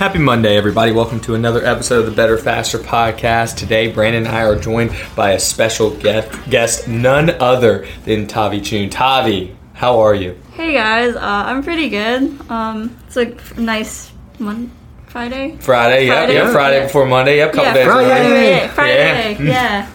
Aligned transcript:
Happy 0.00 0.18
Monday, 0.18 0.56
everybody. 0.56 0.92
Welcome 0.92 1.20
to 1.20 1.34
another 1.34 1.62
episode 1.62 1.98
of 1.98 2.06
the 2.06 2.12
Better 2.12 2.38
Faster 2.38 2.78
podcast. 2.78 3.58
Today, 3.58 3.92
Brandon 3.92 4.24
and 4.24 4.34
I 4.34 4.44
are 4.44 4.58
joined 4.58 4.96
by 5.14 5.32
a 5.32 5.38
special 5.38 5.90
guest, 5.90 6.48
guest 6.48 6.88
none 6.88 7.28
other 7.28 7.86
than 8.06 8.26
Tavi 8.26 8.62
Chhoun. 8.62 8.90
Tavi, 8.90 9.54
how 9.74 10.00
are 10.00 10.14
you? 10.14 10.40
Hey 10.54 10.72
guys, 10.72 11.14
uh, 11.16 11.20
I'm 11.20 11.62
pretty 11.62 11.90
good. 11.90 12.50
Um, 12.50 12.96
it's 13.08 13.18
a 13.18 13.36
nice 13.60 14.10
Mon- 14.38 14.70
Friday. 15.06 15.58
Friday, 15.60 16.06
yep, 16.06 16.16
Friday, 16.16 16.32
yep, 16.32 16.52
Friday 16.52 16.78
yeah. 16.78 16.86
before 16.86 17.04
Monday, 17.04 17.36
yep, 17.36 17.52
couple 17.52 17.64
yeah, 17.66 17.74
days. 17.74 17.84
Friday. 17.84 18.68
Friday, 18.68 19.34
Friday, 19.34 19.44
Yeah. 19.44 19.90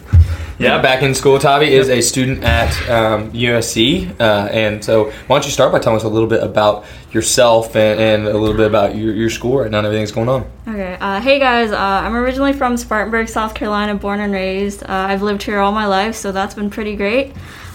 Yeah. 0.58 0.76
Yeah, 0.76 0.82
back 0.82 1.02
in 1.02 1.14
school. 1.14 1.38
Tavi 1.38 1.72
is 1.74 1.88
a 1.88 2.00
student 2.00 2.42
at 2.44 2.70
um, 2.88 3.30
USC, 3.32 4.18
uh, 4.20 4.48
and 4.50 4.82
so 4.84 5.04
why 5.26 5.36
don't 5.36 5.44
you 5.44 5.50
start 5.52 5.70
by 5.72 5.78
telling 5.78 5.96
us 5.98 6.04
a 6.04 6.08
little 6.08 6.28
bit 6.28 6.42
about 6.42 6.84
yourself 7.12 7.74
and, 7.76 8.00
and 8.00 8.26
a 8.26 8.38
little 8.38 8.56
bit 8.56 8.66
about 8.66 8.94
your, 8.96 9.12
your 9.14 9.30
school 9.30 9.58
right 9.58 9.70
now 9.70 9.78
and 9.78 9.86
everything 9.86 10.02
that's 10.04 10.12
going 10.12 10.28
on. 10.28 10.44
Okay. 10.68 10.96
Uh, 11.00 11.20
hey 11.20 11.38
guys, 11.38 11.72
uh, 11.72 11.76
I'm 11.78 12.14
originally 12.16 12.52
from 12.52 12.76
Spartanburg, 12.76 13.28
South 13.28 13.54
Carolina, 13.54 13.94
born 13.94 14.20
and 14.20 14.32
raised. 14.32 14.82
Uh, 14.82 14.86
I've 14.88 15.22
lived 15.22 15.42
here 15.42 15.58
all 15.58 15.72
my 15.72 15.86
life, 15.86 16.14
so 16.14 16.32
that's 16.32 16.54
been 16.54 16.70
pretty 16.70 16.96
great. 16.96 17.32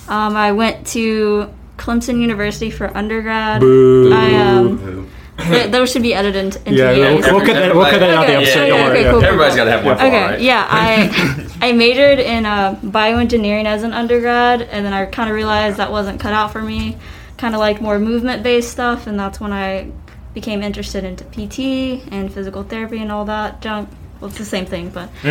Um, 0.08 0.36
I 0.36 0.52
went 0.52 0.86
to 0.88 1.52
Clemson 1.78 2.20
University 2.20 2.70
for 2.72 2.96
undergrad. 2.96 3.62
Boo. 3.62 4.12
I 4.14 4.36
um, 4.36 5.10
th- 5.38 5.72
those 5.72 5.92
should 5.92 6.02
be 6.04 6.14
edited 6.14 6.46
into 6.46 6.60
into 6.68 6.80
Yeah, 6.80 6.94
the 6.94 7.00
we'll, 7.00 7.36
we'll 7.36 7.46
cut 7.46 7.54
that, 7.54 7.76
we'll 7.76 7.86
cut 7.90 8.00
that 8.00 8.10
out 8.10 8.28
the 8.28 8.36
Okay, 8.38 8.44
episode. 8.44 8.60
okay, 8.62 8.70
don't 8.70 8.90
okay, 8.92 9.04
yeah. 9.04 9.12
cool. 9.12 9.24
Everybody's 9.24 9.56
got 9.56 9.64
to 9.66 9.72
have 9.72 9.86
one. 9.86 9.96
for 9.98 10.02
all, 10.04 10.08
Okay, 10.08 10.24
right? 10.24 10.42
yeah, 10.42 10.68
I 10.70 11.48
I 11.62 11.74
majored 11.74 12.20
in 12.20 12.46
uh, 12.46 12.76
bioengineering 12.84 13.66
as 13.66 13.84
an 13.84 13.94
undergrad, 13.94 14.64
and 14.64 14.86
then 14.86 14.94
I 14.94 15.06
kind 15.06 15.30
of 15.30 15.36
realized 15.36 15.78
that 15.78 15.92
wasn't 15.92 16.20
cut 16.20 16.34
out 16.34 16.52
for 16.52 16.62
me. 16.62 16.98
Kind 17.38 17.54
of 17.56 17.60
like 17.60 17.82
more 17.82 18.00
movement 18.00 18.44
based 18.44 18.72
stuff, 18.72 19.08
and 19.08 19.20
that's 19.20 19.40
when 19.40 19.54
I 19.54 19.92
became 20.34 20.62
interested 20.64 21.04
into 21.04 21.24
PT 21.26 22.02
and 22.12 22.34
physical 22.34 22.64
therapy 22.64 22.98
and 23.00 23.12
all 23.12 23.26
that 23.26 23.62
junk. 23.62 23.90
Well, 24.20 24.30
it's 24.30 24.38
the 24.38 24.46
same 24.46 24.66
thing, 24.66 24.90
but 24.90 25.10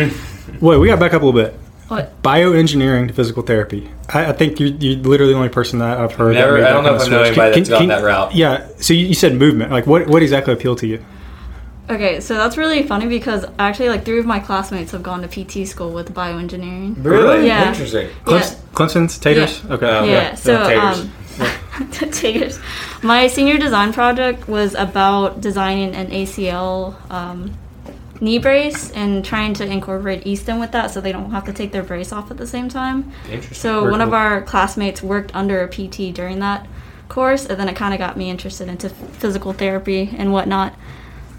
Wait, 0.61 0.77
we 0.77 0.87
got 0.87 0.99
back 0.99 1.13
up 1.13 1.21
a 1.21 1.25
little 1.25 1.41
bit. 1.41 1.53
what? 1.87 2.21
Bioengineering 2.21 3.07
to 3.07 3.13
physical 3.13 3.41
therapy. 3.43 3.89
I, 4.09 4.27
I 4.27 4.33
think 4.33 4.59
you, 4.59 4.67
you're 4.79 4.97
literally 4.99 5.31
the 5.33 5.37
only 5.37 5.49
person 5.49 5.79
that 5.79 5.97
I've 5.97 6.13
heard. 6.13 6.33
Never- 6.35 6.59
that 6.59 6.69
I 6.69 6.73
don't 6.73 6.83
know 6.83 6.95
if 6.95 7.01
of 7.01 7.07
I 7.07 7.11
know 7.11 7.23
switch. 7.23 7.37
anybody 7.37 7.59
that's 7.61 7.69
gone 7.69 7.87
that 7.87 8.03
route. 8.03 8.35
Yeah. 8.35 8.67
So 8.79 8.93
you, 8.93 9.07
you 9.07 9.13
said 9.15 9.35
movement. 9.35 9.71
Like, 9.71 9.87
what 9.87 10.07
what 10.07 10.21
exactly 10.21 10.53
appealed 10.53 10.79
to 10.79 10.87
you? 10.87 11.03
Okay, 11.91 12.21
so 12.21 12.35
that's 12.35 12.55
really 12.55 12.83
funny 12.83 13.07
because 13.07 13.43
actually, 13.59 13.89
like 13.89 14.05
three 14.05 14.17
of 14.17 14.25
my 14.25 14.39
classmates 14.39 14.91
have 14.91 15.03
gone 15.03 15.21
to 15.21 15.27
PT 15.27 15.67
school 15.67 15.91
with 15.91 16.13
bioengineering. 16.13 17.03
Really? 17.03 17.47
Yeah. 17.47 17.67
Interesting. 17.67 18.07
Clemson, 18.23 18.55
Clemson's 18.73 19.19
Taters. 19.19 19.63
Okay. 19.65 19.87
Yeah. 19.87 20.05
Yeah, 20.05 20.35
so 20.35 20.67
taters. 20.67 21.09
um, 21.41 21.91
taters. 22.11 22.59
My 23.03 23.27
senior 23.27 23.57
design 23.57 23.91
project 23.91 24.47
was 24.47 24.73
about 24.73 25.41
designing 25.41 25.93
an 25.93 26.07
ACL 26.11 26.95
um, 27.11 27.57
knee 28.21 28.39
brace 28.39 28.91
and 28.91 29.25
trying 29.25 29.53
to 29.55 29.65
incorporate 29.65 30.25
e-stim 30.25 30.59
with 30.59 30.71
that, 30.71 30.91
so 30.91 31.01
they 31.01 31.11
don't 31.11 31.31
have 31.31 31.43
to 31.45 31.51
take 31.51 31.73
their 31.73 31.83
brace 31.83 32.13
off 32.13 32.31
at 32.31 32.37
the 32.37 32.47
same 32.47 32.69
time. 32.69 33.11
Interesting. 33.25 33.55
So 33.55 33.81
Very 33.81 33.91
one 33.91 34.01
of 34.01 34.13
our 34.13 34.41
classmates 34.43 35.03
worked 35.03 35.35
under 35.35 35.61
a 35.61 35.67
PT 35.67 36.15
during 36.15 36.39
that 36.39 36.67
course, 37.09 37.45
and 37.45 37.59
then 37.59 37.67
it 37.67 37.75
kind 37.75 37.93
of 37.93 37.97
got 37.97 38.15
me 38.15 38.29
interested 38.29 38.69
into 38.69 38.87
physical 38.89 39.51
therapy 39.51 40.15
and 40.17 40.31
whatnot. 40.31 40.73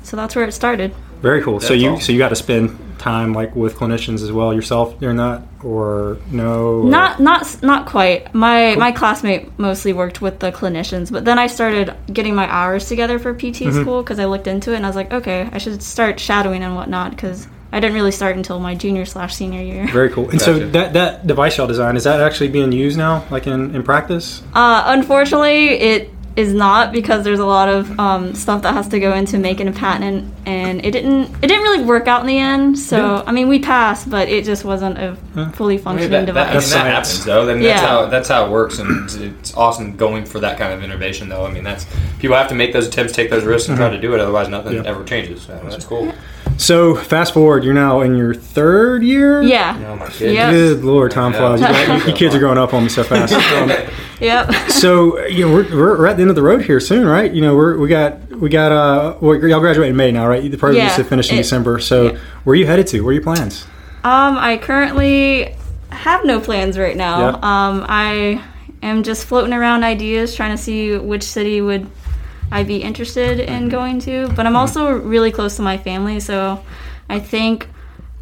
So 0.02 0.16
that's 0.16 0.34
where 0.36 0.44
it 0.44 0.52
started. 0.52 0.94
Very 1.20 1.42
cool. 1.42 1.60
so 1.60 1.72
you 1.72 1.90
awesome. 1.90 2.00
so 2.02 2.12
you 2.12 2.18
got 2.18 2.30
to 2.30 2.36
spend 2.36 2.78
time 2.98 3.32
like 3.32 3.54
with 3.56 3.76
clinicians 3.76 4.22
as 4.22 4.30
well 4.32 4.52
yourself 4.52 4.98
during 5.00 5.16
that, 5.18 5.42
or 5.62 6.18
no? 6.30 6.80
or- 6.80 6.84
Not 6.84 7.20
not 7.20 7.62
not 7.62 7.86
quite. 7.86 8.34
My 8.34 8.74
my 8.76 8.90
classmate 8.92 9.56
mostly 9.58 9.92
worked 9.92 10.20
with 10.20 10.40
the 10.40 10.50
clinicians, 10.50 11.12
but 11.12 11.24
then 11.24 11.38
I 11.38 11.46
started 11.46 11.94
getting 12.12 12.34
my 12.34 12.50
hours 12.50 12.88
together 12.88 13.18
for 13.20 13.34
PT 13.34 13.62
Mm-hmm. 13.62 13.80
school 13.82 14.02
because 14.02 14.18
I 14.18 14.24
looked 14.26 14.46
into 14.48 14.72
it 14.72 14.76
and 14.76 14.84
I 14.84 14.88
was 14.88 14.96
like, 14.96 15.12
okay, 15.12 15.48
I 15.52 15.58
should 15.58 15.80
start 15.82 16.18
shadowing 16.18 16.62
and 16.64 16.74
whatnot 16.74 17.10
because 17.12 17.46
I 17.74 17.80
didn't 17.80 17.94
really 17.94 18.10
start 18.12 18.36
until 18.36 18.58
my 18.60 18.74
junior 18.74 19.06
slash 19.06 19.34
senior 19.34 19.62
year. 19.62 19.86
Very 19.92 20.10
cool. 20.10 20.28
And 20.28 20.40
so 20.42 20.58
that 20.58 20.92
that 20.94 21.26
device 21.26 21.56
y'all 21.56 21.66
design 21.68 21.96
is 21.96 22.04
that 22.04 22.20
actually 22.20 22.48
being 22.48 22.70
used 22.72 22.98
now, 22.98 23.24
like 23.30 23.46
in 23.46 23.74
in 23.76 23.82
practice? 23.84 24.42
Uh, 24.54 24.82
unfortunately, 24.86 25.68
it 25.68 26.10
is 26.34 26.54
not 26.54 26.92
because 26.92 27.24
there's 27.24 27.40
a 27.40 27.44
lot 27.46 27.68
of 27.68 27.98
um, 28.00 28.34
stuff 28.34 28.62
that 28.62 28.72
has 28.72 28.88
to 28.88 28.98
go 28.98 29.12
into 29.12 29.38
making 29.38 29.68
a 29.68 29.72
patent, 29.72 30.32
and 30.46 30.84
it 30.84 30.90
didn't 30.92 31.24
it 31.42 31.46
didn't 31.46 31.62
really 31.62 31.84
work 31.84 32.08
out 32.08 32.22
in 32.22 32.26
the 32.26 32.38
end. 32.38 32.78
So 32.78 32.96
Yeah. 32.96 33.22
I 33.26 33.32
mean, 33.32 33.48
we 33.48 33.58
passed, 33.58 34.08
but 34.08 34.28
it 34.28 34.44
just 34.44 34.64
wasn't 34.64 34.96
a 34.98 35.16
fully 35.52 35.74
I 35.74 35.76
mean, 35.76 35.84
functioning 35.84 36.10
that, 36.26 36.32
that, 36.34 36.46
I 36.48 36.50
mean, 36.52 36.54
device. 36.54 36.72
that 36.72 36.86
happens 36.86 37.24
though. 37.24 37.42
I 37.42 37.54
mean, 37.54 37.62
that's 37.64 37.82
Yeah. 37.82 37.86
how 37.88 38.06
that's 38.06 38.28
how 38.28 38.46
it 38.46 38.50
works, 38.50 38.78
and 38.78 39.04
it's, 39.04 39.14
it's 39.16 39.54
awesome 39.56 39.96
going 39.96 40.24
for 40.24 40.40
that 40.40 40.58
kind 40.58 40.72
of 40.72 40.82
innovation. 40.82 41.28
Though, 41.28 41.44
I 41.44 41.50
mean, 41.50 41.64
that's 41.64 41.86
people 42.18 42.36
have 42.36 42.48
to 42.48 42.54
make 42.54 42.72
those 42.72 42.86
attempts, 42.88 43.12
take 43.12 43.28
those 43.30 43.44
risks, 43.44 43.68
and 43.68 43.76
try 43.76 43.90
to 43.90 44.00
do 44.00 44.14
it. 44.14 44.20
Otherwise, 44.20 44.48
nothing 44.48 44.74
Yeah. 44.74 44.82
ever 44.86 45.04
changes. 45.04 45.42
So 45.42 45.60
that's 45.68 45.84
cool. 45.84 46.12
So 46.62 46.94
fast 46.94 47.34
forward, 47.34 47.64
you're 47.64 47.74
now 47.74 48.00
in 48.02 48.16
your 48.16 48.34
third 48.34 49.02
year. 49.02 49.42
yeah. 49.42 49.76
Oh 49.88 49.96
my 49.96 50.06
goodness. 50.06 50.20
Yeah. 50.20 50.50
Good 50.50 50.84
lord, 50.84 51.10
time 51.10 51.32
Yeah. 51.32 51.38
flies. 51.56 51.60
You, 51.60 51.66
got- 51.66 51.98
you- 52.06 52.12
you 52.12 52.16
kids 52.16 52.34
are 52.34 52.38
growing 52.38 52.58
up 52.58 52.72
on 52.72 52.84
me 52.84 52.88
so 52.88 53.02
fast. 53.04 53.32
Um, 53.62 53.70
Yep. 54.20 54.52
so 54.70 55.18
you 55.26 55.44
know 55.44 55.52
we're, 55.52 55.68
we're, 55.74 55.98
we're 55.98 56.06
at 56.06 56.16
the 56.16 56.20
end 56.22 56.30
of 56.30 56.36
the 56.36 56.42
road 56.44 56.62
here 56.62 56.78
soon, 56.78 57.04
right? 57.08 57.32
You 57.32 57.40
know 57.40 57.56
we're 57.56 57.76
we 57.76 57.88
got 57.88 58.20
we 58.30 58.48
got 58.48 58.70
uh 58.70 59.16
well, 59.20 59.36
y'all 59.44 59.58
graduate 59.58 59.88
in 59.90 59.96
May 59.96 60.12
now, 60.12 60.28
right? 60.28 60.48
The 60.48 60.56
program 60.56 60.78
Yeah, 60.78 60.84
used 60.84 60.96
to 60.96 61.04
finish 61.04 61.30
in 61.30 61.34
it- 61.38 61.42
December. 61.42 61.80
So 61.80 62.12
yeah. 62.12 62.18
where 62.44 62.52
are 62.52 62.56
you 62.56 62.66
headed 62.66 62.86
to? 62.88 63.00
Where 63.00 63.10
are 63.10 63.14
your 63.14 63.22
plans? 63.22 63.64
Um, 64.04 64.38
I 64.38 64.58
currently 64.58 65.56
have 65.90 66.24
no 66.24 66.38
plans 66.40 66.78
right 66.78 66.96
now. 66.96 67.30
Yeah. 67.30 67.34
Um, 67.42 67.84
I 67.88 68.42
am 68.82 69.02
just 69.02 69.24
floating 69.26 69.52
around 69.52 69.82
ideas, 69.82 70.36
trying 70.36 70.56
to 70.56 70.62
see 70.62 70.96
which 70.96 71.24
city 71.24 71.60
would 71.60 71.88
I 72.52 72.62
be 72.64 72.76
interested 72.82 73.38
Mm-hmm. 73.38 73.52
in 73.64 73.68
going 73.68 73.98
to. 74.00 74.28
But 74.36 74.46
I'm 74.46 74.56
also 74.56 74.92
really 74.92 75.32
close 75.32 75.56
to 75.56 75.62
my 75.62 75.78
family, 75.78 76.20
so 76.20 76.62
I 77.08 77.18
think 77.18 77.66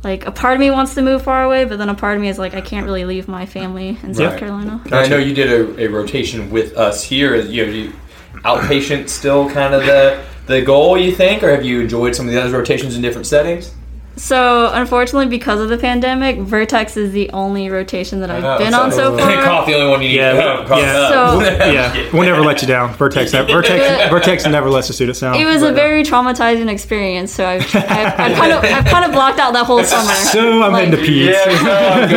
like 0.02 0.24
a 0.26 0.30
part 0.32 0.54
of 0.54 0.60
me 0.60 0.70
wants 0.70 0.94
to 0.94 1.02
move 1.02 1.22
far 1.22 1.44
away, 1.44 1.64
but 1.66 1.76
then 1.78 1.88
a 1.90 1.94
part 1.94 2.16
of 2.16 2.22
me 2.22 2.28
is 2.28 2.38
like 2.38 2.54
I 2.54 2.62
can't 2.62 2.86
really 2.86 3.04
leave 3.04 3.28
my 3.28 3.44
family 3.44 3.98
in 4.02 4.14
South 4.14 4.30
Right. 4.32 4.38
Carolina. 4.38 4.80
And 4.86 4.94
I 4.94 5.06
know 5.08 5.18
you 5.18 5.34
did 5.34 5.50
a, 5.78 5.84
a 5.84 5.88
rotation 5.88 6.50
with 6.50 6.76
us 6.76 7.04
here. 7.04 7.36
You 7.36 7.66
know, 7.66 7.72
you, 7.72 7.92
outpatient 8.44 9.08
still 9.08 9.50
kind 9.50 9.74
of 9.74 9.84
the 9.84 10.22
the 10.46 10.62
goal 10.62 10.96
you 10.96 11.12
think, 11.14 11.42
or 11.42 11.50
have 11.50 11.64
you 11.64 11.80
enjoyed 11.80 12.16
some 12.16 12.26
of 12.26 12.32
the 12.32 12.40
other 12.42 12.56
rotations 12.56 12.96
in 12.96 13.02
different 13.02 13.26
settings? 13.26 13.72
So 14.20 14.70
unfortunately, 14.74 15.28
because 15.28 15.60
of 15.60 15.70
the 15.70 15.78
pandemic, 15.78 16.38
Vertex 16.38 16.96
is 16.98 17.10
the 17.10 17.30
only 17.30 17.70
rotation 17.70 18.20
that 18.20 18.30
I've 18.30 18.44
Oh, 18.44 18.58
been 18.58 18.74
on 18.74 18.92
so 18.92 19.16
far. 19.18 19.42
Cough, 19.42 19.66
the 19.66 19.74
only 19.74 19.90
one 19.90 20.02
you 20.02 20.08
need. 20.08 20.16
Yeah, 20.16 20.32
to 20.32 20.38
well, 20.38 20.66
cough 20.68 20.78
yeah. 20.78 21.08
So- 21.08 21.40
yeah, 21.72 22.10
we'll 22.12 22.24
never 22.24 22.42
let 22.42 22.60
you 22.60 22.68
down. 22.68 22.92
Vertex, 22.92 23.32
never, 23.34 23.50
Vertex, 23.50 24.10
Vertex 24.10 24.44
never 24.46 24.68
lets 24.68 24.88
the 24.88 24.92
students 24.92 25.20
down. 25.20 25.36
It 25.36 25.46
was 25.46 25.62
But, 25.62 25.68
a 25.68 25.72
uh, 25.72 25.74
very 25.74 26.02
traumatizing 26.04 26.68
experience, 26.70 27.32
so 27.32 27.46
I've, 27.46 27.62
I've, 27.74 28.20
I've 28.20 28.36
kind 28.36 28.52
of 28.52 28.62
I've 28.64 28.84
kind 28.84 29.04
of 29.06 29.12
blocked 29.12 29.38
out 29.38 29.54
that 29.54 29.64
whole 29.64 29.82
summer. 29.84 30.12
So 30.12 30.62
I'm 30.62 30.70
Like- 30.72 30.84
heading 30.84 31.00
to 31.00 31.10
peds. 31.10 31.32
Yeah, 31.32 31.62
no, 31.62 31.72
I'm 31.72 32.08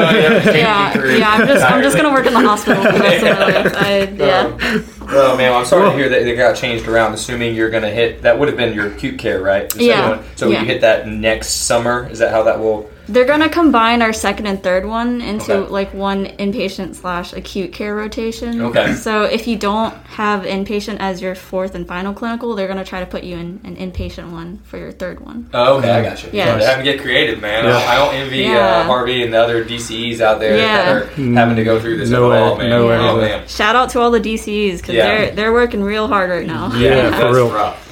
good. 0.44 0.56
Yeah, 0.56 1.06
yeah. 1.18 1.30
I'm 1.32 1.48
just 1.48 1.64
I'm 1.66 1.82
just 1.82 1.96
gonna 1.96 2.12
work 2.12 2.26
in 2.26 2.34
the 2.34 2.42
hospital 2.42 2.84
for 2.84 2.92
the 2.92 3.00
rest 3.00 3.26
of 3.26 3.40
my 3.40 3.46
life. 3.62 3.74
I, 3.78 4.00
yeah. 4.12 4.84
Oh 5.10 5.38
man, 5.38 5.52
well, 5.52 5.60
I'm 5.60 5.66
sorry 5.66 5.90
to 5.90 5.96
hear 5.96 6.10
that 6.10 6.24
they 6.24 6.36
got 6.36 6.56
changed 6.56 6.88
around. 6.88 7.14
Assuming 7.14 7.56
you're 7.56 7.70
going 7.70 7.84
to 7.84 7.90
hit 7.92 8.22
that 8.24 8.38
would 8.40 8.48
have 8.48 8.58
been 8.58 8.74
your 8.74 8.88
acute 8.88 9.20
care, 9.20 9.42
right? 9.42 9.64
The 9.70 9.70
second 9.80 9.86
Yeah, 9.88 10.10
one. 10.10 10.24
So 10.36 10.50
yeah. 10.50 10.62
you 10.62 10.66
hit 10.66 10.82
that 10.82 11.08
next 11.08 11.50
summer. 11.66 12.08
Is 12.10 12.20
that 12.20 12.32
how 12.32 12.44
that 12.44 12.60
will 12.60 12.90
They're 13.10 13.26
gonna 13.26 13.50
combine 13.50 14.02
our 14.02 14.14
second 14.14 14.48
and 14.48 14.64
third 14.64 14.86
one 14.86 15.20
into 15.20 15.54
Okay. 15.54 15.70
like 15.72 15.94
one 15.94 16.26
inpatient 16.26 16.96
slash 16.96 17.34
acute 17.34 17.74
care 17.74 17.94
rotation. 17.96 18.62
Okay. 18.62 18.94
So 18.94 19.24
if 19.24 19.46
you 19.46 19.58
don't 19.58 19.94
have 20.06 20.44
inpatient 20.44 20.98
as 21.02 21.22
your 21.22 21.36
fourth 21.36 21.76
and 21.76 21.86
final 21.86 22.14
clinical, 22.14 22.56
they're 22.56 22.68
gonna 22.70 22.86
try 22.86 23.02
to 23.02 23.06
put 23.06 23.24
you 23.24 23.36
in 23.36 23.60
an 23.66 23.76
inpatient 23.76 24.32
one 24.32 24.60
for 24.64 24.78
your 24.78 24.94
third 24.94 25.20
one. 25.20 25.50
Oh, 25.54 25.80
okay, 25.80 25.92
I 25.92 26.02
got 26.02 26.24
you. 26.24 26.30
Yeah. 26.32 26.58
They 26.58 26.64
have 26.66 26.78
to 26.78 26.84
get 26.84 27.02
creative, 27.02 27.42
man. 27.42 27.66
Yeah. 27.66 27.76
I 27.78 27.96
don't 27.98 28.14
envy 28.16 28.38
Yeah. 28.38 28.58
uh, 28.80 28.84
Harvey 28.84 29.22
and 29.24 29.34
the 29.34 29.42
other 29.44 29.66
DCEs 29.66 30.22
out 30.22 30.40
there 30.40 30.56
Yeah. 30.58 30.86
that 30.86 30.96
are 30.96 31.06
having 31.34 31.58
to 31.58 31.64
go 31.66 31.80
through 31.82 31.98
this 31.98 32.10
No 32.10 32.32
at 32.32 32.42
all, 32.42 32.54
way, 32.54 32.60
man. 32.60 32.70
no 32.70 32.88
way, 32.88 32.96
oh, 32.98 33.18
man. 33.18 33.48
Shout 33.48 33.76
out 33.76 33.90
to 33.90 34.00
all 34.00 34.12
the 34.12 34.20
DCEs 34.22 34.78
because 34.80 34.96
Yeah. 34.96 35.08
they're 35.08 35.32
they're 35.32 35.54
working 35.54 35.84
real 35.84 36.08
hard 36.08 36.30
right 36.30 36.48
now. 36.48 36.72
Yeah, 36.74 37.06
for 37.12 37.18
that's 37.18 37.36
real. 37.36 37.50
rough. 37.52 37.90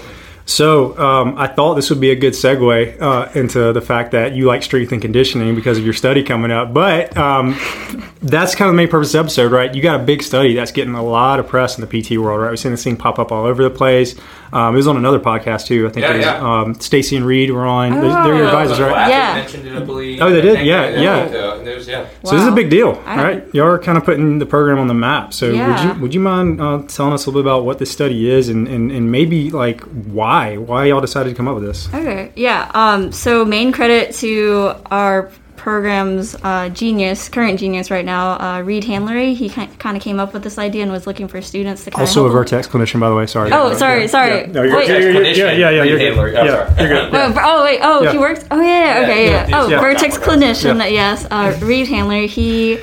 So 0.51 0.97
um, 0.97 1.35
I 1.37 1.47
thought 1.47 1.75
this 1.75 1.89
would 1.89 2.01
be 2.01 2.11
a 2.11 2.15
good 2.15 2.33
segue 2.33 3.01
uh, 3.01 3.29
into 3.33 3.71
the 3.71 3.79
fact 3.81 4.11
that 4.11 4.33
you 4.35 4.45
like 4.45 4.63
strength 4.63 4.91
and 4.91 5.01
conditioning 5.01 5.55
because 5.55 5.77
of 5.77 5.85
your 5.85 5.93
study 5.93 6.23
coming 6.23 6.51
up. 6.51 6.73
But 6.73 7.15
um, 7.15 7.57
that's 8.21 8.53
kind 8.53 8.67
of 8.67 8.73
the 8.73 8.77
main 8.77 8.89
purpose 8.89 9.09
of 9.09 9.13
the 9.13 9.19
episode, 9.19 9.51
right? 9.53 9.73
You 9.73 9.81
got 9.81 10.01
a 10.01 10.03
big 10.03 10.21
study 10.23 10.53
that's 10.55 10.71
getting 10.73 10.93
a 10.93 11.03
lot 11.03 11.39
of 11.39 11.47
press 11.47 11.77
in 11.79 11.87
the 11.87 12.01
PT 12.01 12.17
world, 12.17 12.41
right? 12.41 12.49
We've 12.49 12.59
seen 12.59 12.71
this 12.71 12.83
thing 12.83 12.97
pop 12.97 13.17
up 13.17 13.31
all 13.31 13.45
over 13.45 13.63
the 13.63 13.69
place. 13.69 14.15
Um, 14.53 14.73
it 14.73 14.77
was 14.77 14.87
on 14.87 14.97
another 14.97 15.19
podcast 15.21 15.67
too. 15.67 15.87
I 15.87 15.91
think 15.91 16.03
Yeah, 16.05 16.13
it 16.13 16.17
was 16.17 16.25
yeah. 16.25 16.59
um, 16.61 16.73
Stacy 16.75 17.15
and 17.15 17.25
Reed 17.25 17.51
were 17.51 17.65
on. 17.65 17.91
They're, 17.91 18.01
they're 18.01 18.35
your 18.35 18.43
Oh. 18.43 18.47
advisors, 18.47 18.79
Well, 18.79 18.89
right? 18.89 18.97
Athlete 19.09 19.15
Yeah. 19.15 19.33
mentioned 19.35 19.67
it, 19.67 19.81
I 19.81 19.85
believe. 19.85 20.21
Oh, 20.21 20.29
they 20.29 20.41
did? 20.41 20.57
I 20.57 20.61
Yeah, 20.63 20.89
yeah. 20.89 21.29
yeah. 21.31 22.05
So 22.25 22.31
this 22.35 22.41
is 22.41 22.47
a 22.47 22.51
big 22.51 22.69
deal, 22.69 23.01
I- 23.05 23.23
right? 23.23 23.47
Y'all 23.53 23.67
are 23.67 23.79
kind 23.79 23.97
of 23.97 24.03
putting 24.03 24.39
the 24.39 24.45
program 24.45 24.77
on 24.77 24.87
the 24.87 24.93
map. 24.93 25.33
So 25.33 25.47
would 25.51 25.79
you 25.95 26.01
would 26.01 26.13
you 26.13 26.19
mind 26.19 26.59
uh, 26.59 26.81
telling 26.89 27.13
us 27.13 27.25
a 27.25 27.29
little 27.29 27.41
bit 27.41 27.47
about 27.49 27.63
what 27.63 27.79
this 27.79 27.89
study 27.89 28.29
is 28.29 28.49
and, 28.49 28.67
and, 28.67 28.91
and 28.91 29.09
maybe 29.09 29.51
like 29.51 29.81
why 29.83 30.40
why 30.57 30.85
y'all 30.85 31.01
decided 31.01 31.29
to 31.29 31.35
come 31.35 31.47
up 31.47 31.55
with 31.55 31.63
this? 31.65 31.87
Okay, 31.93 32.31
yeah. 32.35 32.69
Um, 32.73 33.11
so 33.11 33.45
main 33.45 33.71
credit 33.71 34.13
to 34.15 34.75
our 34.91 35.31
program's 35.57 36.35
uh, 36.43 36.69
genius, 36.69 37.29
current 37.29 37.59
genius 37.59 37.91
right 37.91 38.03
now, 38.03 38.31
uh, 38.39 38.61
Reed 38.61 38.83
Handlery. 38.83 39.35
He 39.35 39.47
kind 39.47 39.95
of 39.95 40.01
came 40.01 40.19
up 40.19 40.33
with 40.33 40.41
this 40.41 40.57
idea 40.57 40.81
and 40.81 40.91
was 40.91 41.05
looking 41.05 41.27
for 41.27 41.39
students 41.39 41.83
to 41.83 41.91
kind 41.91 42.01
Also 42.01 42.23
a 42.23 42.25
of 42.27 42.31
Vertex 42.33 42.67
clinician, 42.67 42.99
by 42.99 43.09
the 43.09 43.15
way. 43.15 43.27
Sorry. 43.27 43.51
Oh, 43.53 43.73
sorry, 43.75 44.07
sorry. 44.07 44.47
No, 44.47 44.63
you're- 44.63 44.75
Wait. 44.75 44.87
you're- 44.89 45.03
you're- 45.13 45.29
yeah, 45.37 45.51
yeah, 45.51 45.51
yeah, 45.51 45.69
clinician, 45.69 45.83
you're 45.83 45.97
good. 45.99 46.05
Handler. 46.15 46.27
I'm 46.29 46.45
Yeah, 46.47 46.79
you're 46.81 46.89
good. 46.89 47.15
Oh, 47.15 47.41
oh 47.43 47.63
wait, 47.63 47.79
oh 47.83 48.01
Yeah. 48.01 48.11
he 48.11 48.17
works. 48.17 48.43
Oh 48.49 48.59
yeah, 48.59 48.67
yeah, 48.99 49.03
okay, 49.05 49.25
Yeah, 49.29 49.47
yeah. 49.49 49.61
Oh, 49.61 49.67
yeah. 49.69 49.79
Vertex 49.79 50.17
clinician. 50.17 50.77
Yeah. 50.79 50.85
Yes, 50.87 51.27
uh, 51.29 51.55
Reed 51.61 51.87
Handler. 51.87 52.21
He 52.25 52.79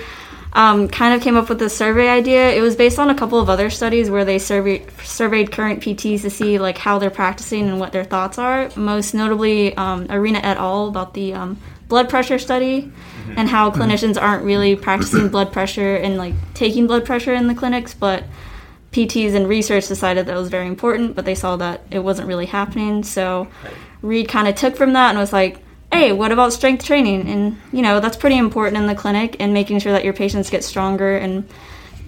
um, 0.52 0.88
kind 0.88 1.14
of 1.14 1.22
came 1.22 1.36
up 1.36 1.48
with 1.48 1.58
this 1.58 1.76
survey 1.76 2.08
idea. 2.08 2.50
It 2.50 2.60
was 2.60 2.74
based 2.74 2.98
on 2.98 3.10
a 3.10 3.14
couple 3.14 3.38
of 3.38 3.50
other 3.50 3.70
studies 3.70 4.10
where 4.10 4.24
they 4.24 4.38
surveyed 4.38 4.90
surveyed 5.02 5.52
current 5.52 5.80
PTs 5.82 6.22
to 6.22 6.30
see 6.30 6.58
like 6.58 6.78
how 6.78 6.98
they're 6.98 7.10
practicing 7.10 7.68
and 7.68 7.78
what 7.78 7.92
their 7.92 8.04
thoughts 8.04 8.38
are. 8.38 8.70
Most 8.76 9.14
notably, 9.14 9.76
um, 9.76 10.06
Arena 10.10 10.38
et 10.38 10.56
al. 10.56 10.88
about 10.88 11.14
the 11.14 11.34
um, 11.34 11.58
blood 11.88 12.08
pressure 12.08 12.38
study 12.38 12.92
and 13.36 13.48
how 13.48 13.70
clinicians 13.70 14.20
aren't 14.20 14.44
really 14.44 14.76
practicing 14.76 15.28
blood 15.30 15.52
pressure 15.52 15.96
and 15.96 16.16
like 16.16 16.34
taking 16.54 16.86
blood 16.86 17.04
pressure 17.04 17.34
in 17.34 17.46
the 17.46 17.54
clinics, 17.54 17.94
but 17.94 18.24
PTs 18.92 19.34
and 19.34 19.48
research 19.48 19.86
decided 19.86 20.26
that 20.26 20.36
was 20.36 20.48
very 20.48 20.66
important, 20.66 21.14
but 21.14 21.24
they 21.24 21.34
saw 21.34 21.56
that 21.56 21.82
it 21.90 21.98
wasn't 21.98 22.26
really 22.26 22.46
happening. 22.46 23.02
So 23.04 23.48
Reed 24.02 24.28
kind 24.28 24.48
of 24.48 24.54
took 24.54 24.76
from 24.76 24.94
that 24.94 25.10
and 25.10 25.18
was 25.18 25.32
like, 25.32 25.60
hey, 25.92 26.12
what 26.12 26.32
about 26.32 26.52
strength 26.52 26.84
training? 26.84 27.28
And, 27.28 27.60
you 27.72 27.82
know, 27.82 28.00
that's 28.00 28.16
pretty 28.16 28.38
important 28.38 28.76
in 28.76 28.86
the 28.86 28.94
clinic 28.94 29.36
and 29.40 29.52
making 29.52 29.78
sure 29.80 29.92
that 29.92 30.04
your 30.04 30.12
patients 30.12 30.50
get 30.50 30.62
stronger 30.64 31.16
and 31.16 31.48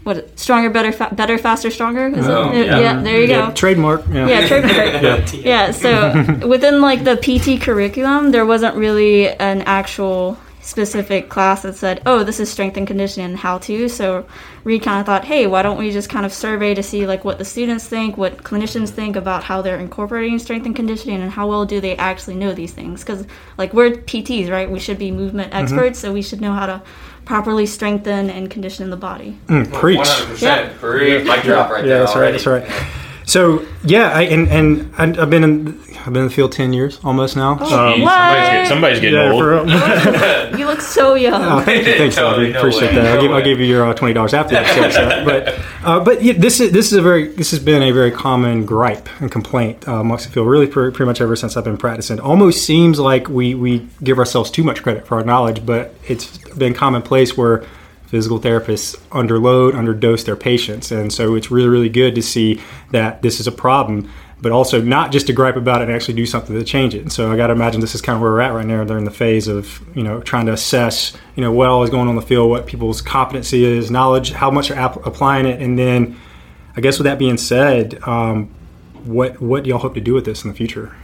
what 0.05 0.39
stronger, 0.39 0.71
better, 0.71 0.93
fa- 0.93 1.11
better, 1.13 1.37
faster, 1.39 1.71
stronger. 1.71 2.09
Is 2.09 2.27
oh, 2.27 2.31
it? 2.31 2.47
Oh, 2.47 2.53
yeah. 2.53 2.79
yeah. 2.81 3.03
there 3.03 3.21
you 3.21 3.29
Yeah, 3.29 3.49
go. 3.49 3.55
trademark. 3.55 4.05
Yeah. 4.11 4.29
Yeah, 4.29 4.47
trademark. 4.49 5.33
yeah, 5.33 5.71
so 5.73 6.47
within 6.49 6.81
like 6.81 7.05
the 7.05 7.17
PT 7.17 7.61
curriculum, 7.63 8.31
there 8.31 8.47
wasn't 8.47 8.77
really 8.77 9.29
an 9.29 9.63
actual 9.63 10.39
specific 10.63 11.29
class 11.29 11.63
that 11.63 11.75
said, 11.77 12.01
"Oh, 12.05 12.23
this 12.23 12.39
is 12.41 12.51
strength 12.51 12.77
and 12.77 12.87
conditioning 12.87 13.31
and 13.31 13.39
how 13.39 13.59
to." 13.59 13.89
So 13.89 14.25
Reed 14.65 14.83
kind 14.83 15.01
of 15.01 15.07
thought, 15.07 15.25
"Hey, 15.25 15.47
why 15.47 15.63
don't 15.63 15.79
we 15.79 15.91
just 15.91 16.09
kind 16.11 16.27
of 16.27 16.33
survey 16.33 16.75
to 16.75 16.83
see 16.83 17.07
like 17.07 17.25
what 17.25 17.39
the 17.39 17.45
students 17.45 17.87
think, 17.87 18.17
what 18.19 18.45
clinicians 18.45 18.91
think 18.91 19.17
about 19.17 19.45
how 19.45 19.63
they're 19.63 19.79
incorporating 19.79 20.39
strength 20.39 20.67
and 20.67 20.77
conditioning, 20.77 21.23
and 21.23 21.31
how 21.31 21.47
well 21.49 21.65
do 21.65 21.81
they 21.81 21.97
actually 21.97 22.35
know 22.37 22.53
these 22.53 22.73
things?" 22.73 23.01
Because 23.01 23.25
like 23.59 23.73
we're 23.73 23.91
PTs, 23.93 24.51
right? 24.51 24.71
We 24.71 24.79
should 24.79 24.99
be 24.99 25.11
movement 25.11 25.53
Mm-hmm. 25.53 25.63
experts, 25.65 25.99
so 25.99 26.13
we 26.13 26.23
should 26.23 26.41
know 26.41 26.53
how 26.53 26.67
to 26.67 26.83
properly 27.25 27.65
strengthen 27.67 28.29
and 28.31 28.51
condition 28.51 28.91
the 28.91 28.97
body. 28.97 29.39
Mm, 29.47 29.73
preach. 29.73 29.99
100%. 30.01 30.43
Yeah. 30.43 30.69
Preach. 30.81 31.25
Mic 31.27 31.43
drop 31.43 31.71
right 31.71 31.85
Yeah, 31.85 31.89
there. 31.91 31.99
that's 32.01 32.17
right. 32.17 32.33
That's 32.33 32.47
right. 32.47 32.65
So 33.31 33.65
yeah, 33.85 34.11
I, 34.11 34.23
and 34.23 34.49
and 34.49 34.93
I- 34.99 35.23
I've 35.23 35.31
been 35.31 35.45
in 35.45 35.79
I've 36.01 36.13
been 36.15 36.23
in 36.23 36.29
the 36.29 36.35
field 36.35 36.51
ten 36.53 36.73
years 36.73 36.99
almost 37.05 37.37
now. 37.37 37.59
Oh, 37.61 37.93
Um, 37.95 38.01
What? 38.01 38.11
Somebody's, 38.11 38.51
get, 38.51 38.69
somebody's 38.69 39.01
getting 39.01 39.21
yeah, 39.21 39.31
old. 39.33 39.71
for. 40.51 40.57
You 40.59 40.67
look 40.67 40.81
so 40.81 41.15
young. 41.15 41.41
Oh, 41.43 41.61
thank 41.61 41.87
you, 41.87 41.95
thanks, 41.95 42.17
Totally, 42.21 42.47
Bobby. 42.47 42.53
no 42.55 42.59
Appreciate 42.59 42.89
way, 42.91 42.95
that. 42.97 43.15
I'll 43.17 43.23
give, 43.23 43.31
I'll 43.33 43.43
give 43.45 43.61
you 43.61 43.67
your 43.67 43.87
uh, 43.89 43.95
twenty 43.95 44.15
dollars 44.15 44.35
after 44.35 44.55
the 44.57 44.61
episode. 44.63 44.93
so, 44.93 45.25
but 45.31 45.59
uh, 45.87 46.01
but 46.05 46.23
yeah, 46.23 46.33
this 46.37 46.59
is 46.61 46.73
this 46.73 46.87
is 46.91 46.99
a 46.99 47.03
very 47.03 47.29
this 47.29 47.51
has 47.53 47.61
been 47.61 47.83
a 47.83 47.93
very 47.93 48.11
common 48.11 48.67
gripe 48.67 49.09
and 49.21 49.31
complaint 49.31 49.87
uh, 49.87 50.01
amongst 50.01 50.27
the 50.27 50.33
field 50.33 50.49
really 50.49 50.67
pretty, 50.67 50.93
pretty 50.95 51.07
much 51.09 51.21
ever 51.21 51.37
since 51.37 51.57
I've 51.57 51.65
been 51.65 51.79
practicing. 51.79 52.19
It 52.19 52.25
almost 52.25 52.65
seems 52.65 52.99
like 52.99 53.29
we 53.29 53.55
we 53.55 53.87
give 54.03 54.19
ourselves 54.19 54.51
too 54.51 54.65
much 54.65 54.83
credit 54.83 55.07
for 55.07 55.15
our 55.19 55.25
knowledge, 55.25 55.65
but 55.65 55.95
it's 56.09 56.37
been 56.55 56.75
commonplace 56.75 57.37
where 57.37 57.65
physical 58.11 58.41
therapists 58.41 58.97
underload, 59.11 59.73
underdose 59.73 60.25
their 60.25 60.37
patients, 60.37 60.91
and 60.91 61.13
so 61.13 61.35
it's 61.37 61.51
really 61.51 61.69
really 61.69 61.89
good 61.89 62.15
to 62.17 62.23
see 62.23 62.61
that 62.91 63.23
this 63.23 63.41
is 63.41 63.47
a 63.47 63.53
problem. 63.53 64.11
But 64.43 64.53
also 64.53 64.81
not 64.81 65.13
just 65.13 65.27
to 65.27 65.35
gripe 65.35 65.57
about 65.57 65.83
it 65.83 65.89
and 65.89 65.93
actually 65.93 66.15
do 66.15 66.25
something 66.25 66.59
to 66.59 66.65
change 66.65 66.95
it. 66.95 67.03
And 67.03 67.13
so 67.13 67.31
I 67.31 67.37
got 67.37 67.49
to 67.49 67.53
imagine 67.53 67.83
this 67.83 67.95
is 67.95 68.01
kind 68.01 68.17
of 68.17 68.23
where 68.23 68.33
we're 68.33 68.41
at 68.41 68.55
right 68.55 68.65
now. 68.65 68.85
They're 68.85 68.97
in 68.97 69.05
the 69.05 69.11
phase 69.11 69.49
of 69.49 69.83
you 69.95 70.03
know 70.03 70.21
trying 70.23 70.47
to 70.47 70.53
assess 70.53 71.13
you 71.37 71.43
know 71.43 71.53
what 71.53 71.69
all 71.69 71.83
is 71.83 71.91
going 71.91 72.09
on 72.09 72.11
in 72.11 72.17
the 72.17 72.23
field, 72.23 72.49
what 72.49 72.67
people's 72.67 73.03
competency 73.03 73.65
is, 73.65 73.91
knowledge, 73.91 74.33
how 74.33 74.51
much 74.51 74.69
they're 74.69 74.79
app- 74.79 75.05
applying 75.07 75.47
it, 75.47 75.61
and 75.61 75.79
then 75.79 76.19
I 76.77 76.81
guess 76.81 76.99
with 76.99 77.05
that 77.05 77.19
being 77.19 77.37
said, 77.37 78.01
um, 78.05 78.47
what 79.05 79.41
what 79.41 79.65
do 79.65 79.71
y'all 79.71 79.79
hope 79.79 79.95
to 79.95 80.01
do 80.01 80.15
with 80.15 80.25
this 80.25 80.45
in 80.45 80.51
the 80.51 80.57
future? 80.57 80.95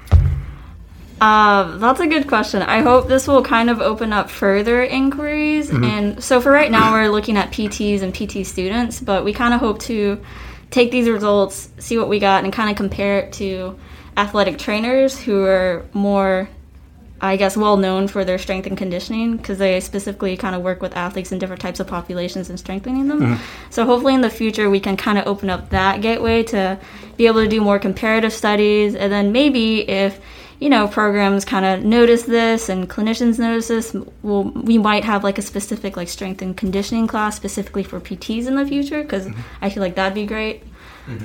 Uh, 1.26 1.76
that's 1.78 1.98
a 1.98 2.06
good 2.06 2.28
question. 2.28 2.62
I 2.62 2.82
hope 2.82 3.08
this 3.08 3.26
will 3.26 3.42
kind 3.42 3.68
of 3.68 3.80
open 3.80 4.12
up 4.12 4.30
further 4.30 4.80
inquiries. 4.84 5.70
And 5.70 6.22
so 6.22 6.40
for 6.40 6.52
right 6.52 6.70
now, 6.70 6.92
we're 6.92 7.08
looking 7.08 7.36
at 7.36 7.50
PTs 7.50 8.02
and 8.02 8.14
PT 8.14 8.46
students, 8.46 9.00
but 9.00 9.24
we 9.24 9.32
kind 9.32 9.52
of 9.52 9.58
hope 9.58 9.80
to 9.80 10.22
take 10.70 10.92
these 10.92 11.08
results, 11.08 11.68
see 11.78 11.98
what 11.98 12.08
we 12.08 12.20
got, 12.20 12.44
and 12.44 12.52
kind 12.52 12.70
of 12.70 12.76
compare 12.76 13.18
it 13.18 13.32
to 13.34 13.76
athletic 14.16 14.56
trainers 14.56 15.18
who 15.20 15.42
are 15.42 15.84
more, 15.92 16.48
I 17.20 17.36
guess, 17.36 17.56
well 17.56 17.76
known 17.76 18.06
for 18.06 18.24
their 18.24 18.38
strength 18.38 18.68
and 18.68 18.78
conditioning 18.78 19.36
because 19.36 19.58
they 19.58 19.80
specifically 19.80 20.36
kind 20.36 20.54
of 20.54 20.62
work 20.62 20.80
with 20.80 20.96
athletes 20.96 21.32
in 21.32 21.40
different 21.40 21.60
types 21.60 21.80
of 21.80 21.88
populations 21.88 22.50
and 22.50 22.58
strengthening 22.58 23.08
them. 23.08 23.20
So 23.70 23.84
hopefully 23.84 24.14
in 24.14 24.20
the 24.20 24.30
future, 24.30 24.70
we 24.70 24.78
can 24.78 24.96
kind 24.96 25.18
of 25.18 25.26
open 25.26 25.50
up 25.50 25.70
that 25.70 26.02
gateway 26.02 26.44
to 26.44 26.78
be 27.16 27.26
able 27.26 27.42
to 27.42 27.48
do 27.48 27.60
more 27.60 27.80
comparative 27.80 28.32
studies, 28.32 28.94
and 28.94 29.12
then 29.12 29.32
maybe 29.32 29.90
if 29.90 30.20
you 30.58 30.68
know 30.68 30.88
programs 30.88 31.44
kind 31.44 31.64
of 31.64 31.84
notice 31.84 32.22
this 32.22 32.68
and 32.68 32.88
clinicians 32.88 33.38
notice 33.38 33.68
this 33.68 33.94
well 34.22 34.44
we 34.44 34.78
might 34.78 35.04
have 35.04 35.22
like 35.22 35.38
a 35.38 35.42
specific 35.42 35.96
like 35.96 36.08
strength 36.08 36.40
and 36.42 36.56
conditioning 36.56 37.06
class 37.06 37.36
specifically 37.36 37.82
for 37.82 38.00
pts 38.00 38.46
in 38.46 38.56
the 38.56 38.64
future 38.66 39.02
because 39.02 39.28
i 39.60 39.68
feel 39.68 39.82
like 39.82 39.94
that'd 39.94 40.14
be 40.14 40.26
great 40.26 40.62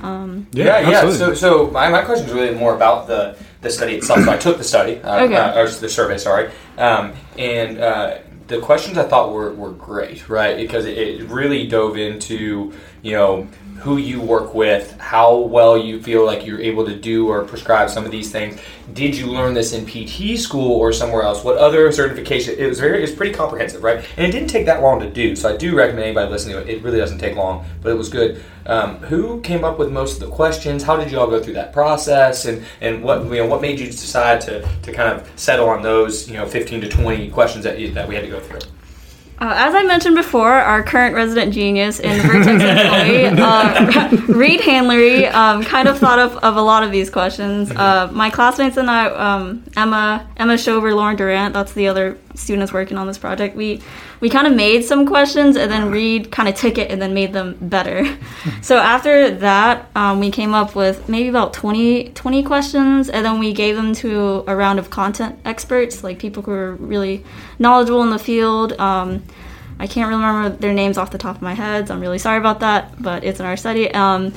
um, 0.03 0.45
Yeah, 0.51 0.79
yeah. 0.79 0.99
absolutely. 1.01 1.35
So, 1.37 1.65
so 1.65 1.71
my, 1.71 1.89
my 1.89 2.03
question 2.03 2.27
is 2.27 2.33
really 2.33 2.53
more 2.53 2.75
about 2.75 3.07
the, 3.07 3.35
the 3.61 3.71
study 3.71 3.95
itself. 3.95 4.23
So 4.25 4.31
I 4.31 4.37
took 4.37 4.59
the 4.59 4.63
study, 4.63 5.01
uh, 5.01 5.23
Okay. 5.23 5.35
uh, 5.35 5.59
or 5.59 5.67
the 5.67 5.89
survey, 5.89 6.19
sorry, 6.19 6.51
um, 6.77 7.13
and 7.35 7.79
uh, 7.79 8.19
the 8.45 8.59
questions 8.59 8.99
I 8.99 9.07
thought 9.07 9.33
were, 9.33 9.51
were 9.53 9.71
great, 9.71 10.29
right? 10.29 10.55
Because 10.55 10.85
it, 10.85 10.95
it 10.99 11.23
really 11.29 11.65
dove 11.65 11.97
into 11.97 12.73
you 13.01 13.13
know 13.13 13.47
who 13.81 13.97
you 13.97 14.21
work 14.21 14.53
with, 14.53 14.95
how 14.99 15.35
well 15.35 15.75
you 15.75 15.99
feel 15.99 16.23
like 16.23 16.45
you're 16.45 16.61
able 16.61 16.85
to 16.85 16.95
do 16.95 17.27
or 17.27 17.43
prescribe 17.43 17.89
some 17.89 18.05
of 18.05 18.11
these 18.11 18.31
things. 18.31 18.61
Did 18.93 19.17
you 19.17 19.25
learn 19.25 19.55
this 19.55 19.73
in 19.73 19.87
PT 19.87 20.39
school 20.39 20.73
or 20.73 20.93
somewhere 20.93 21.23
else? 21.23 21.43
What 21.43 21.57
other 21.57 21.91
certification? 21.91 22.55
It 22.59 22.67
was 22.67 22.79
very, 22.79 23.03
it's 23.03 23.11
pretty 23.11 23.33
comprehensive, 23.33 23.81
right? 23.81 24.05
And 24.17 24.27
it 24.27 24.31
didn't 24.31 24.49
take 24.49 24.67
that 24.67 24.83
long 24.83 24.99
to 24.99 25.09
do. 25.09 25.35
So 25.35 25.51
I 25.51 25.57
do 25.57 25.75
recommend 25.75 26.05
anybody 26.05 26.29
listening 26.29 26.57
to 26.57 26.61
it. 26.61 26.69
It 26.69 26.83
really 26.83 26.99
doesn't 26.99 27.17
take 27.17 27.35
long, 27.35 27.65
but 27.81 27.89
it 27.89 27.95
was 27.95 28.09
good. 28.09 28.43
Um, 28.67 28.97
who 28.97 29.41
came 29.41 29.63
up 29.63 29.79
with 29.79 29.91
most 29.91 30.21
of 30.21 30.29
the 30.29 30.35
questions? 30.35 30.83
How 30.83 30.95
did 30.95 31.11
you 31.11 31.19
all 31.19 31.27
go 31.27 31.41
through 31.41 31.55
that 31.55 31.73
process? 31.73 32.45
And, 32.45 32.63
and 32.81 33.03
what 33.03 33.23
you 33.23 33.37
know, 33.37 33.47
what 33.47 33.61
made 33.61 33.79
you 33.79 33.87
decide 33.87 34.41
to, 34.41 34.61
to 34.83 34.93
kind 34.93 35.09
of 35.09 35.27
settle 35.39 35.67
on 35.67 35.81
those 35.81 36.29
you 36.29 36.35
know 36.35 36.45
15 36.45 36.81
to 36.81 36.89
20 36.89 37.31
questions 37.31 37.63
that 37.63 37.79
you, 37.79 37.91
that 37.93 38.07
we 38.07 38.13
had 38.13 38.23
to 38.25 38.29
go 38.29 38.39
through? 38.39 38.59
Uh, 39.41 39.55
as 39.57 39.73
I 39.73 39.81
mentioned 39.81 40.15
before, 40.15 40.51
our 40.51 40.83
current 40.83 41.15
resident 41.15 41.51
genius 41.51 41.99
in 41.99 42.21
Vertex 42.21 42.63
employee, 42.63 43.25
uh, 43.41 44.17
Reed 44.27 44.59
Handlery, 44.59 45.33
um, 45.33 45.63
kind 45.63 45.87
of 45.87 45.97
thought 45.97 46.19
of, 46.19 46.37
of 46.37 46.57
a 46.57 46.61
lot 46.61 46.83
of 46.83 46.91
these 46.91 47.09
questions. 47.09 47.71
Uh, 47.71 48.07
my 48.13 48.29
classmates 48.29 48.77
and 48.77 48.87
I, 48.87 49.07
um, 49.07 49.63
Emma, 49.75 50.29
Emma 50.37 50.59
Shover, 50.59 50.93
Lauren 50.93 51.15
Durant, 51.15 51.55
that's 51.55 51.73
the 51.73 51.87
other 51.87 52.19
students 52.35 52.71
working 52.73 52.97
on 52.97 53.07
this 53.07 53.17
project. 53.17 53.55
We 53.55 53.81
we 54.19 54.29
kind 54.29 54.47
of 54.47 54.53
made 54.53 54.83
some 54.83 55.05
questions 55.05 55.57
and 55.57 55.71
then 55.71 55.91
Reed 55.91 56.31
kind 56.31 56.47
of 56.47 56.55
took 56.55 56.77
it 56.77 56.91
and 56.91 57.01
then 57.01 57.13
made 57.13 57.33
them 57.33 57.57
better. 57.61 58.17
so 58.61 58.77
after 58.77 59.31
that, 59.31 59.89
um, 59.95 60.19
we 60.19 60.31
came 60.31 60.53
up 60.53 60.75
with 60.75 61.09
maybe 61.09 61.29
about 61.29 61.53
20, 61.53 62.09
20 62.09 62.43
questions 62.43 63.09
and 63.09 63.25
then 63.25 63.39
we 63.39 63.53
gave 63.53 63.75
them 63.75 63.93
to 63.95 64.43
a 64.47 64.55
round 64.55 64.79
of 64.79 64.89
content 64.89 65.39
experts, 65.45 66.03
like 66.03 66.19
people 66.19 66.43
who 66.43 66.51
are 66.51 66.75
really 66.75 67.23
knowledgeable 67.59 68.03
in 68.03 68.09
the 68.09 68.19
field. 68.19 68.73
Um, 68.79 69.23
I 69.79 69.87
can't 69.87 70.11
remember 70.11 70.55
their 70.55 70.73
names 70.73 70.97
off 70.97 71.09
the 71.09 71.17
top 71.17 71.37
of 71.37 71.41
my 71.41 71.55
head, 71.55 71.87
so 71.87 71.95
I'm 71.95 72.01
really 72.01 72.19
sorry 72.19 72.37
about 72.37 72.59
that, 72.59 73.01
but 73.01 73.23
it's 73.23 73.39
in 73.39 73.47
our 73.47 73.57
study. 73.57 73.91
Um, 73.91 74.31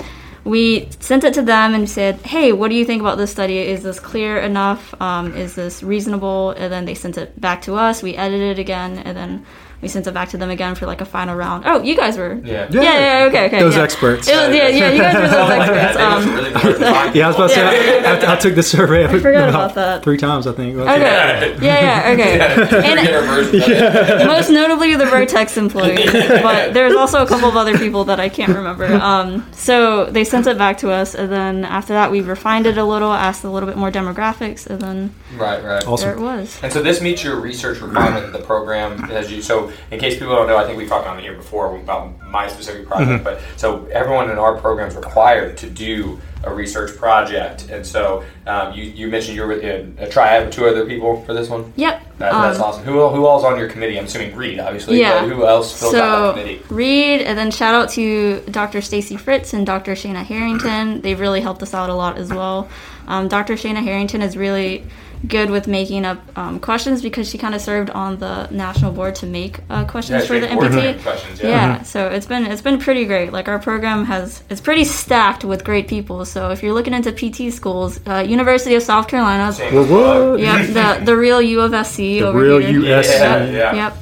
we 0.44 0.88
sent 1.00 1.24
it 1.24 1.34
to 1.34 1.42
them 1.42 1.74
and 1.74 1.88
said, 1.88 2.16
"Hey, 2.20 2.52
what 2.52 2.68
do 2.68 2.76
you 2.76 2.84
think 2.84 3.00
about 3.00 3.18
this 3.18 3.30
study? 3.30 3.58
Is 3.58 3.82
this 3.82 3.98
clear 3.98 4.38
enough? 4.38 4.94
Um, 5.00 5.34
is 5.34 5.54
this 5.54 5.82
reasonable?" 5.82 6.50
And 6.50 6.72
then 6.72 6.84
they 6.84 6.94
sent 6.94 7.16
it 7.16 7.40
back 7.40 7.62
to 7.62 7.74
us. 7.74 8.02
We 8.02 8.14
edited 8.14 8.58
it 8.58 8.60
again, 8.60 8.98
and 8.98 9.16
then 9.16 9.46
we 9.82 9.88
sent 9.88 10.06
it 10.06 10.14
back 10.14 10.30
to 10.30 10.36
them 10.38 10.50
again 10.50 10.74
for 10.74 10.86
like 10.86 11.00
a 11.00 11.04
final 11.04 11.34
round. 11.36 11.64
Oh, 11.66 11.82
you 11.82 11.96
guys 11.96 12.16
were. 12.16 12.34
Yeah. 12.34 12.68
Yeah, 12.70 12.82
yeah, 12.82 13.20
yeah, 13.20 13.26
okay, 13.26 13.46
okay. 13.46 13.58
Those 13.60 13.76
yeah. 13.76 13.82
experts. 13.82 14.28
It 14.28 14.34
was, 14.36 14.56
yeah, 14.56 14.68
yeah, 14.68 14.90
you 14.92 15.00
guys 15.00 15.14
were 15.14 15.28
those 15.28 15.50
experts. 15.50 15.96
Um, 15.98 16.34
really 16.34 16.52
worth 16.52 16.78
the 16.78 16.84
time. 16.84 17.16
Yeah, 17.16 17.24
I 17.24 17.28
was 17.28 17.36
about 17.36 17.48
to 17.48 17.54
say, 17.54 18.04
I, 18.04 18.14
I, 18.14 18.32
I 18.32 18.36
took 18.36 18.54
the 18.54 18.62
survey 18.62 19.04
I 19.04 19.18
forgot 19.20 19.48
about 19.48 19.74
that. 19.74 20.02
three 20.02 20.16
times, 20.16 20.46
I 20.46 20.52
think. 20.52 20.76
okay. 20.78 21.56
Yeah, 21.60 22.06
yeah, 22.06 22.12
okay. 22.12 22.66
Forget 22.66 23.14
our 23.14 23.22
version 23.22 23.54
most 24.26 24.50
notably 24.50 24.96
the 24.96 25.06
Vertex 25.06 25.56
employees, 25.56 26.10
but 26.12 26.74
there's 26.74 26.94
also 26.94 27.22
a 27.22 27.26
couple 27.26 27.48
of 27.48 27.56
other 27.56 27.76
people 27.78 28.04
that 28.04 28.20
I 28.20 28.28
can't 28.28 28.54
remember. 28.54 28.86
Um, 28.94 29.46
so 29.52 30.06
they 30.06 30.24
sent 30.24 30.46
it 30.46 30.58
back 30.58 30.78
to 30.78 30.90
us, 30.90 31.14
and 31.14 31.30
then 31.30 31.64
after 31.64 31.92
that, 31.92 32.10
we 32.10 32.20
refined 32.20 32.66
it 32.66 32.78
a 32.78 32.84
little, 32.84 33.12
asked 33.12 33.44
a 33.44 33.50
little 33.50 33.68
bit 33.68 33.76
more 33.76 33.90
demographics, 33.90 34.66
and 34.66 34.80
then 34.80 35.14
Right, 35.36 35.62
right. 35.62 35.84
there 35.98 36.12
it 36.12 36.20
was. 36.20 36.58
And 36.62 36.72
so 36.72 36.82
this 36.82 37.00
meets 37.00 37.22
your 37.24 37.40
research 37.40 37.80
requirement 37.80 38.26
of 38.26 38.32
the 38.32 38.40
program 38.40 39.04
as 39.10 39.30
you. 39.30 39.42
So 39.42 39.72
in 39.90 39.98
case 40.00 40.14
people 40.18 40.34
don't 40.34 40.46
know, 40.46 40.56
I 40.56 40.64
think 40.66 40.78
we 40.78 40.86
talked 40.86 41.06
on 41.06 41.18
here 41.18 41.34
before 41.34 41.76
about 41.76 42.20
my 42.28 42.48
specific 42.48 42.86
project. 42.86 43.24
But 43.24 43.40
so 43.56 43.86
everyone 43.86 44.30
in 44.30 44.38
our 44.38 44.56
program 44.58 44.88
is 44.88 44.96
required 44.96 45.56
to 45.58 45.70
do 45.70 46.20
a 46.44 46.52
research 46.54 46.94
project. 46.98 47.70
And 47.70 47.86
so 47.86 48.22
um, 48.46 48.74
you, 48.74 48.84
you 48.84 49.08
mentioned 49.08 49.34
you're 49.34 49.50
in 49.58 49.96
a 49.98 50.06
triad 50.06 50.44
with 50.44 50.54
two 50.54 50.66
other 50.66 50.84
people 50.84 51.22
for 51.22 51.32
this 51.32 51.48
one. 51.48 51.72
Yep. 51.76 52.02
That, 52.18 52.32
that's 52.32 52.58
Um, 52.58 52.64
awesome. 52.64 52.84
Who 52.84 53.00
el- 53.00 53.14
who 53.14 53.26
else 53.26 53.44
on 53.44 53.58
your 53.58 53.68
committee? 53.68 53.98
I'm 53.98 54.04
assuming 54.04 54.36
Reed, 54.36 54.60
obviously. 54.60 55.00
Yeah. 55.00 55.22
But 55.24 55.30
who 55.34 55.46
else 55.46 55.78
fills 55.78 55.94
out 55.94 55.98
So 55.98 56.26
that 56.26 56.40
committee? 56.42 56.62
Reed, 56.68 57.22
and 57.22 57.38
then 57.38 57.50
shout 57.50 57.74
out 57.74 57.88
to 57.92 58.40
Dr. 58.50 58.82
Stacy 58.82 59.16
Fritz 59.16 59.54
and 59.54 59.64
Dr. 59.64 59.92
Shana 59.92 60.22
Harrington. 60.22 61.00
They've 61.00 61.18
really 61.18 61.40
helped 61.40 61.62
us 61.62 61.72
out 61.72 61.88
a 61.88 61.94
lot 61.94 62.18
as 62.18 62.28
well. 62.30 62.68
Um, 63.08 63.28
Dr. 63.28 63.54
Shana 63.54 63.82
Harrington 63.82 64.20
is 64.20 64.36
really 64.36 64.84
good 65.26 65.50
with 65.50 65.66
making 65.66 66.04
up 66.04 66.18
um, 66.36 66.60
questions 66.60 67.00
because 67.02 67.28
she 67.30 67.38
kind 67.38 67.54
of 67.54 67.60
served 67.60 67.90
on 67.90 68.18
the 68.18 68.46
national 68.50 68.92
board 68.92 69.14
to 69.16 69.26
make 69.26 69.60
uh, 69.70 69.84
questions 69.84 70.22
Yeah, 70.22 70.26
for 70.26 70.38
the 70.40 70.46
straightforward 70.46 70.72
MPT. 70.72 71.02
questions. 71.02 71.40
Yeah, 71.40 71.48
Yeah. 71.48 71.82
so 71.82 72.08
it's 72.08 72.26
been 72.26 72.44
it's 72.46 72.60
been 72.62 72.78
pretty 72.78 73.04
great. 73.06 73.32
Like 73.32 73.48
our 73.48 73.58
program 73.58 74.04
has 74.04 74.42
it's 74.50 74.60
pretty 74.60 74.84
stacked 74.84 75.44
with 75.44 75.64
great 75.64 75.88
people. 75.88 76.24
So 76.24 76.50
if 76.50 76.62
you're 76.62 76.74
looking 76.74 76.94
into 76.94 77.12
PT 77.12 77.52
schools, 77.52 78.00
uh, 78.06 78.18
University 78.26 78.74
of 78.74 78.82
South 78.82 79.08
Carolina, 79.08 79.52
Same 79.52 79.74
What, 79.74 79.84
as 79.84 79.90
well. 79.90 80.30
what? 80.32 80.40
yeah, 80.40 80.62
the 80.98 81.04
the 81.04 81.16
real 81.16 81.40
U 81.40 81.60
of 81.60 81.72
SC 81.86 81.96
The 81.96 82.22
over 82.22 82.38
real 82.38 82.58
here. 82.58 82.80
USC. 82.80 83.18
Yeah, 83.18 83.44
yeah. 83.46 83.74
Yep. 83.74 83.96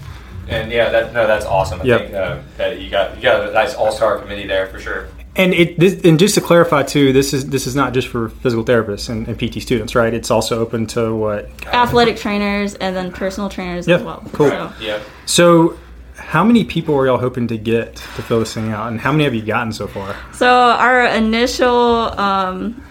And 0.48 0.72
yeah, 0.72 0.90
that 0.90 1.12
no, 1.14 1.26
that's 1.26 1.46
awesome. 1.46 1.80
I 1.82 1.84
Yep. 1.84 2.00
think 2.00 2.14
uh, 2.14 2.38
that 2.58 2.80
you 2.80 2.90
got 2.90 3.16
you 3.16 3.22
got 3.22 3.48
a 3.48 3.52
nice 3.52 3.74
all 3.74 3.92
star 3.92 4.18
committee 4.18 4.46
there 4.46 4.66
for 4.66 4.80
sure. 4.80 5.06
And 5.34 5.54
it 5.54 5.78
this, 5.80 6.02
and 6.04 6.18
just 6.18 6.34
to 6.34 6.42
clarify 6.42 6.82
too, 6.82 7.12
this 7.14 7.32
is 7.32 7.48
this 7.48 7.66
is 7.66 7.74
not 7.74 7.94
just 7.94 8.08
for 8.08 8.28
physical 8.28 8.64
therapists 8.64 9.08
and, 9.08 9.26
and 9.26 9.38
PT 9.38 9.62
students, 9.62 9.94
right? 9.94 10.12
It's 10.12 10.30
also 10.30 10.60
open 10.60 10.86
to 10.88 11.14
what? 11.14 11.48
athletic 11.68 12.16
trainers 12.18 12.74
and 12.74 12.94
then 12.94 13.10
personal 13.10 13.48
trainers 13.48 13.88
Yeah, 13.88 13.96
as 13.96 14.02
well. 14.02 14.22
cool. 14.34 14.50
So, 14.50 14.72
Yeah. 14.80 14.98
So, 15.24 15.78
how 16.16 16.44
many 16.44 16.64
people 16.64 16.94
are 16.96 17.06
y'all 17.06 17.16
hoping 17.18 17.48
to 17.48 17.56
get 17.56 17.96
to 17.96 18.22
fill 18.22 18.40
this 18.40 18.52
thing 18.52 18.70
out, 18.72 18.88
and 18.88 19.00
how 19.00 19.10
many 19.10 19.24
have 19.24 19.34
you 19.34 19.40
gotten 19.40 19.72
so 19.72 19.86
far? 19.86 20.14
so 20.34 20.48
our 20.48 21.06
initial 21.06 21.72
um, 22.20 22.82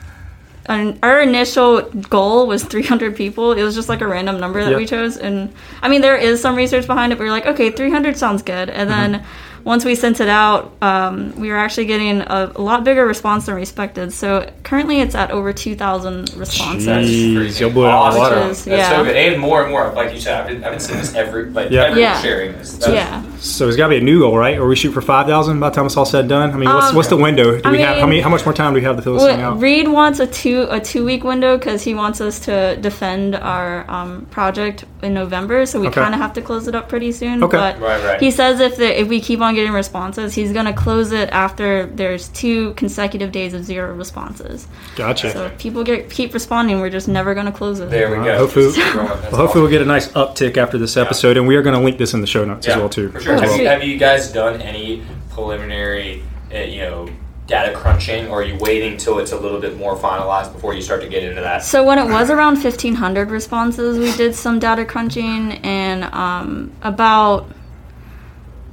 an- 0.66 0.98
our 1.04 1.22
initial 1.22 1.82
goal 2.10 2.48
was 2.48 2.64
300 2.64 3.16
people. 3.16 3.52
It 3.54 3.62
was 3.62 3.76
just 3.76 3.88
like 3.88 4.02
a 4.02 4.08
random 4.08 4.40
number 4.40 4.64
that 4.64 4.72
Yep. 4.72 4.78
we 4.80 4.86
chose, 4.88 5.16
and 5.18 5.54
I 5.84 5.90
mean 5.90 6.02
there 6.02 6.18
is 6.18 6.42
some 6.42 6.56
research 6.56 6.88
behind 6.88 7.14
it. 7.14 7.18
But 7.18 7.26
we 7.26 7.30
were 7.30 7.36
like, 7.36 7.46
okay, 7.46 7.70
300 7.70 8.18
sounds 8.18 8.42
good, 8.42 8.72
and 8.72 8.90
Mm-hmm. 8.90 9.12
then. 9.12 9.24
Once 9.64 9.86
we 9.86 9.96
sent 9.96 10.20
it 10.20 10.28
out, 10.30 10.72
um, 10.82 11.34
we 11.40 11.50
were 11.50 11.58
actually 11.58 11.86
getting 11.86 12.22
a, 12.22 12.52
a 12.56 12.62
lot 12.62 12.84
bigger 12.84 13.06
response 13.06 13.46
than 13.46 13.56
we 13.56 13.62
expected. 13.62 14.12
So 14.14 14.50
currently, 14.64 15.02
it's 15.02 15.16
at 15.16 15.32
over 15.32 15.54
2,000 15.54 16.34
responses. 16.36 16.86
That's 16.86 17.08
Jeez, 17.08 17.34
freaking 17.36 17.60
you'll 17.60 17.70
blow 17.72 17.86
it 17.86 17.90
out 17.92 18.08
of 18.14 18.14
awesome. 18.16 18.20
water. 18.20 18.36
Which 18.48 18.52
is- 18.58 18.66
That's 18.66 18.90
so 18.90 19.04
good, 19.04 19.16
and 19.16 19.40
more 19.42 19.62
and 19.64 19.72
more. 19.72 19.92
Like 19.94 20.14
you 20.14 20.20
said, 20.20 20.42
I've 20.42 20.48
been, 20.48 20.64
I've 20.64 20.72
been 20.72 20.80
seeing 20.80 21.00
this 21.00 21.14
every 21.16 21.50
like 21.52 21.70
Yeah. 21.72 21.84
every 21.86 22.02
Yeah. 22.02 22.22
sharing 22.22 22.54
this. 22.54 22.74
That's- 22.78 22.94
Yeah. 22.96 23.24
So 23.40 23.68
it's 23.68 23.76
got 23.78 23.86
to 23.88 23.90
be 23.92 23.98
a 23.98 24.02
new 24.02 24.20
goal, 24.20 24.38
right? 24.38 24.58
Or 24.60 24.68
we 24.68 24.76
shoot 24.76 24.92
for 24.92 25.02
five 25.02 25.26
thousand 25.26 25.60
by 25.60 25.70
the 25.70 25.76
time 25.76 25.88
it's 25.88 25.98
all 25.98 26.06
said 26.06 26.22
and 26.22 26.30
done. 26.30 26.52
I 26.52 26.58
mean, 26.58 26.70
what's, 26.70 26.90
Um, 26.90 26.96
what's 26.96 27.08
the 27.10 27.18
window? 27.18 27.58
Do 27.60 27.62
I 27.70 27.72
we 27.72 27.80
have 27.82 27.98
how 27.98 28.06
many? 28.06 28.22
How 28.22 28.30
much 28.30 28.46
more 28.46 28.54
time 28.54 28.74
do 28.74 28.80
we 28.80 28.84
have 28.86 28.98
to 28.98 29.02
fill 29.02 29.16
this 29.16 29.24
thing 29.24 29.42
out? 29.42 29.60
Reed 29.60 29.88
wants 29.88 30.20
a 30.20 30.28
two 30.28 30.68
a 30.70 30.80
two 30.80 31.04
week 31.04 31.24
window 31.24 31.58
because 31.58 31.82
he 31.84 31.96
wants 31.96 32.22
us 32.22 32.40
to 32.42 32.76
defend 32.78 33.36
our 33.36 33.84
um, 33.90 34.28
project 34.30 34.86
in 35.02 35.14
November, 35.16 35.66
so 35.66 35.80
we 35.80 35.88
Okay. 35.88 36.02
kind 36.02 36.14
of 36.14 36.22
have 36.22 36.34
to 36.34 36.42
close 36.42 36.68
it 36.68 36.76
up 36.76 36.88
pretty 36.88 37.12
soon. 37.12 37.44
Okay. 37.44 37.58
But 37.58 37.82
Right, 37.82 38.04
right. 38.04 38.20
he 38.20 38.30
says 38.30 38.60
if 38.60 38.78
the, 38.78 39.02
if 39.02 39.08
we 39.08 39.20
keep 39.20 39.42
on 39.42 39.51
getting 39.56 39.74
responses, 39.74 40.34
he's 40.36 40.52
gonna 40.54 40.74
close 40.74 41.12
it 41.12 41.30
after 41.30 41.86
there's 41.88 42.28
two 42.30 42.74
consecutive 42.74 43.32
days 43.32 43.54
of 43.54 43.64
zero 43.64 43.94
responses. 43.94 44.68
Gotcha. 44.96 45.32
So 45.32 45.46
if 45.46 45.58
people 45.58 45.84
get 45.84 46.10
keep 46.10 46.34
responding, 46.34 46.80
we're 46.80 46.90
just 46.90 47.08
never 47.08 47.34
gonna 47.34 47.52
close 47.52 47.80
it. 47.80 47.90
There 47.90 48.10
we 48.12 48.18
Uh, 48.18 48.24
go. 48.24 48.38
hopefully- 48.38 48.66
Just 48.66 48.78
keep 48.78 48.94
going. 48.94 49.08
That's 49.08 49.22
Well, 49.24 49.32
hopefully, 49.32 49.46
awesome. 49.48 49.62
we'll 49.62 49.72
get 49.72 49.82
a 49.82 49.86
nice 49.86 50.08
uptick 50.10 50.58
after 50.58 50.78
this 50.78 50.98
episode, 50.98 51.38
and 51.38 51.48
we 51.48 51.56
are 51.56 51.62
going 51.62 51.78
to 51.78 51.84
link 51.84 51.98
this 51.98 52.14
in 52.14 52.22
the 52.22 52.28
show 52.28 52.44
notes 52.46 52.68
as 52.68 52.78
well 52.78 52.90
too. 52.90 53.10
For 53.10 53.20
sure. 53.20 53.36
Oh, 53.36 53.40
Have, 53.42 53.60
you, 53.60 53.68
have 53.68 53.84
you 53.84 53.98
guys 53.98 54.32
done 54.32 54.62
any 54.62 55.04
preliminary, 55.30 56.24
uh, 56.54 56.60
you 56.60 56.82
know, 56.82 57.08
data 57.48 57.74
crunching, 57.76 58.28
or 58.30 58.40
are 58.42 58.44
you 58.44 58.56
waiting 58.60 58.96
till 58.96 59.20
it's 59.20 59.32
a 59.34 59.38
little 59.38 59.60
bit 59.60 59.78
more 59.78 59.96
finalized 59.98 60.54
before 60.54 60.74
you 60.74 60.82
start 60.82 61.02
to 61.02 61.08
get 61.10 61.24
into 61.24 61.42
that? 61.42 61.64
So 61.64 61.84
when 61.84 62.00
it 62.00 62.06
was 62.10 62.30
around 62.30 62.58
1,500 62.64 63.30
responses, 63.32 63.98
we 64.00 64.12
did 64.16 64.36
some 64.36 64.60
data 64.60 64.86
crunching, 64.86 65.54
and 65.64 66.06
um, 66.14 66.72
about 66.84 67.48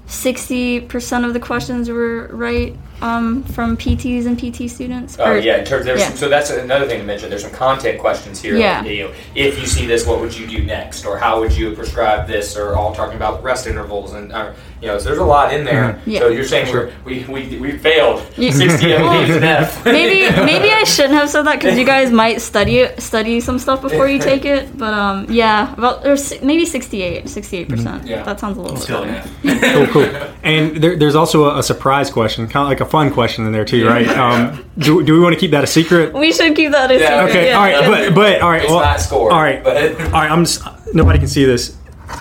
60% 0.09 1.27
of 1.27 1.35
the 1.35 1.41
questions 1.41 1.91
were 1.91 2.29
right 2.29 2.75
um, 3.03 3.43
from 3.45 3.77
PTs 3.77 4.27
and 4.27 4.39
PT 4.39 4.71
students. 4.71 5.19
Oh 5.19 5.33
Or- 5.33 5.39
yeah, 5.39 5.59
in 5.59 5.65
terms 5.65 5.85
there's 5.85 6.01
yeah. 6.01 6.11
So 6.11 6.29
that's 6.29 6.51
another 6.51 6.87
thing 6.87 6.99
to 6.99 7.05
mention. 7.05 7.29
There's 7.31 7.43
some 7.43 7.53
content 7.53 8.01
questions 8.01 8.41
here. 8.41 8.57
Yeah. 8.57 8.81
Like, 8.81 8.91
you 8.91 9.05
know, 9.05 9.15
if 9.35 9.61
you 9.61 9.67
see 9.67 9.87
this, 9.87 10.07
what 10.07 10.21
would 10.21 10.37
you 10.37 10.47
do 10.47 10.65
next, 10.65 11.05
or 11.05 11.19
how 11.19 11.41
would 11.41 11.55
you 11.55 11.75
prescribe 11.75 12.27
this, 12.27 12.57
or 12.57 12.75
all 12.75 12.95
talking 12.95 13.17
about 13.17 13.43
rest 13.43 13.67
intervals, 13.67 14.15
and 14.15 14.33
uh, 14.33 14.53
you 14.81 14.87
know, 14.89 14.99
so 14.99 15.05
there's 15.07 15.19
a 15.19 15.25
lot 15.25 15.53
in 15.53 15.65
there. 15.65 16.01
Yeah. 16.07 16.21
So 16.21 16.29
you're 16.29 16.45
saying 16.45 16.73
we're, 16.73 16.93
we 17.05 17.25
we 17.25 17.59
we 17.59 17.73
failed 17.79 18.23
You- 18.37 18.53
60 18.53 18.93
of 18.93 19.01
these 19.27 19.37
F. 19.43 19.85
maybe 19.85 20.31
maybe 20.45 20.71
I 20.71 20.85
shouldn't 20.85 21.15
have 21.15 21.29
said 21.29 21.43
that 21.43 21.57
because 21.61 21.77
you 21.79 21.85
guys 21.85 22.11
might 22.11 22.41
study 22.41 22.87
study 22.99 23.41
some 23.41 23.59
stuff 23.59 23.83
before 23.83 24.09
you 24.09 24.19
take 24.19 24.45
it. 24.45 24.77
But 24.79 24.95
um, 24.95 25.27
yeah, 25.31 25.73
about 25.75 26.07
or 26.07 26.17
maybe 26.43 26.65
68, 26.65 27.29
68 27.29 27.69
percent. 27.69 28.07
Yeah. 28.07 28.23
That 28.23 28.39
sounds 28.41 28.57
a 28.57 28.61
little 28.61 28.77
bit 28.77 28.83
Still 28.85 29.05
better. 29.05 29.29
an 29.45 29.75
cool, 29.93 30.05
cool. 30.05 30.33
And 30.43 30.77
there, 30.77 30.97
there's 30.97 31.15
also 31.15 31.45
a, 31.51 31.59
a 31.59 31.63
surprise 31.63 32.11
question, 32.11 32.47
kind 32.47 32.63
of 32.65 32.69
like 32.69 32.81
a 32.81 32.87
fun 32.91 33.13
question 33.13 33.45
in 33.47 33.53
there 33.53 33.65
too, 33.65 33.87
right? 33.87 34.07
Um, 34.09 34.65
do, 34.79 35.03
do 35.03 35.13
we 35.15 35.21
want 35.21 35.35
to 35.35 35.41
keep 35.41 35.51
that 35.51 35.65
a 35.65 35.67
secret? 35.67 36.15
We 36.15 36.33
should 36.33 36.55
keep 36.55 36.71
that 36.73 36.91
a 36.91 36.95
Yeah. 36.99 37.27
secret. 37.27 37.31
Okay, 37.31 37.49
yeah. 37.49 37.57
all 37.57 37.65
right, 37.65 37.87
but 37.87 38.15
but 38.15 38.41
all 38.43 38.51
right, 38.51 38.63
It's 38.63 38.71
well, 38.71 38.81
not 38.81 39.01
scored. 39.01 39.33
all 39.33 39.41
right, 39.43 39.63
but 39.63 39.77
all 40.01 40.11
right. 40.13 40.31
I'm 40.31 40.45
just, 40.45 40.63
nobody 40.95 41.19
can 41.19 41.29
see 41.29 41.45
this. 41.45 41.77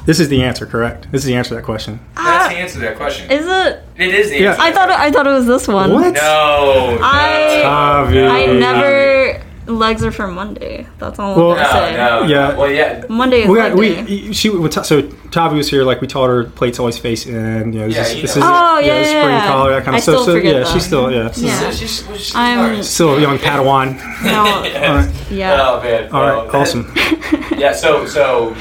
This 0.05 0.19
is 0.19 0.29
the 0.29 0.43
answer, 0.43 0.65
correct? 0.65 1.11
This 1.11 1.21
is 1.21 1.25
the 1.27 1.35
answer 1.35 1.49
to 1.49 1.55
that 1.55 1.63
question. 1.65 1.99
that's 2.15 2.47
the 2.49 2.55
ah, 2.55 2.57
answer 2.57 2.73
to 2.75 2.79
that 2.81 2.95
question. 2.97 3.29
Is 3.31 3.45
it? 3.45 3.83
It 3.97 4.13
is 4.15 4.29
the 4.29 4.39
Yeah. 4.39 4.49
answer. 4.51 4.61
I 4.61 4.71
thought 4.71 4.89
it, 4.89 4.99
I 4.99 5.11
thought 5.11 5.27
it 5.27 5.31
was 5.31 5.45
this 5.45 5.67
one. 5.67 5.93
What? 5.93 6.13
No. 6.13 6.97
I- 7.01 7.61
Tavi. 7.63 8.25
I 8.25 8.45
never. 8.47 9.41
Legs 9.67 10.01
are 10.05 10.11
for 10.11 10.27
Monday. 10.29 10.87
That's 10.97 11.19
all 11.19 11.35
Well- 11.35 11.51
I'm 11.51 11.57
gonna 11.57 11.69
say. 11.91 11.97
No, 11.97 12.21
no. 12.21 12.25
Yeah. 12.27 12.55
Well, 12.55 12.71
yeah. 12.71 13.05
We 13.05 13.15
Monday 13.15 13.41
is 13.41 13.47
got 13.47 13.75
leg 13.75 14.05
day. 14.07 14.27
we 14.27 14.33
she 14.33 14.49
when 14.49 14.69
Ta- 14.71 14.83
so 14.83 15.01
Tavi 15.31 15.57
was 15.57 15.69
here 15.69 15.83
like 15.83 15.99
we 15.99 16.07
taught 16.07 16.27
her 16.29 16.45
plates 16.45 16.79
always 16.79 16.97
face 16.97 17.25
in 17.25 17.73
you 17.73 17.79
know 17.81 17.87
this, 17.87 17.95
Yeah, 17.97 18.01
is- 18.03 18.15
you 18.15 18.21
this 18.21 18.35
know. 18.37 18.43
is 18.43 18.47
Oh, 18.49 18.79
yeah, 18.79 19.03
spring 19.03 19.13
yeah, 19.13 19.43
yeah. 19.43 19.47
collar 19.47 19.71
that 19.71 19.83
kind 19.83 19.95
I 19.95 19.97
of 19.97 20.03
stuff 20.03 20.15
still 20.15 20.25
so 20.25 20.33
forget 20.35 20.53
yeah 20.53 20.59
that. 20.59 20.67
she's 20.69 20.85
still 20.85 21.11
yeah 21.11 21.29
Yeah. 21.35 21.69
She's, 21.71 21.79
she's, 21.79 22.17
she's 22.27 22.35
I'm- 22.35 22.81
still 22.81 23.17
a 23.17 23.19
young 23.19 23.37
Padawan 23.39 23.97
No, 24.23 24.39
all 24.45 24.95
right 24.95 25.11
yeah. 25.29 25.59
Oh 25.61 25.83
man. 25.83 26.09
all 26.13 26.21
well, 26.23 26.45
right 26.45 26.55
awesome 26.55 26.93
Yeah. 27.57 27.73
So 27.73 28.05
so 28.05 28.55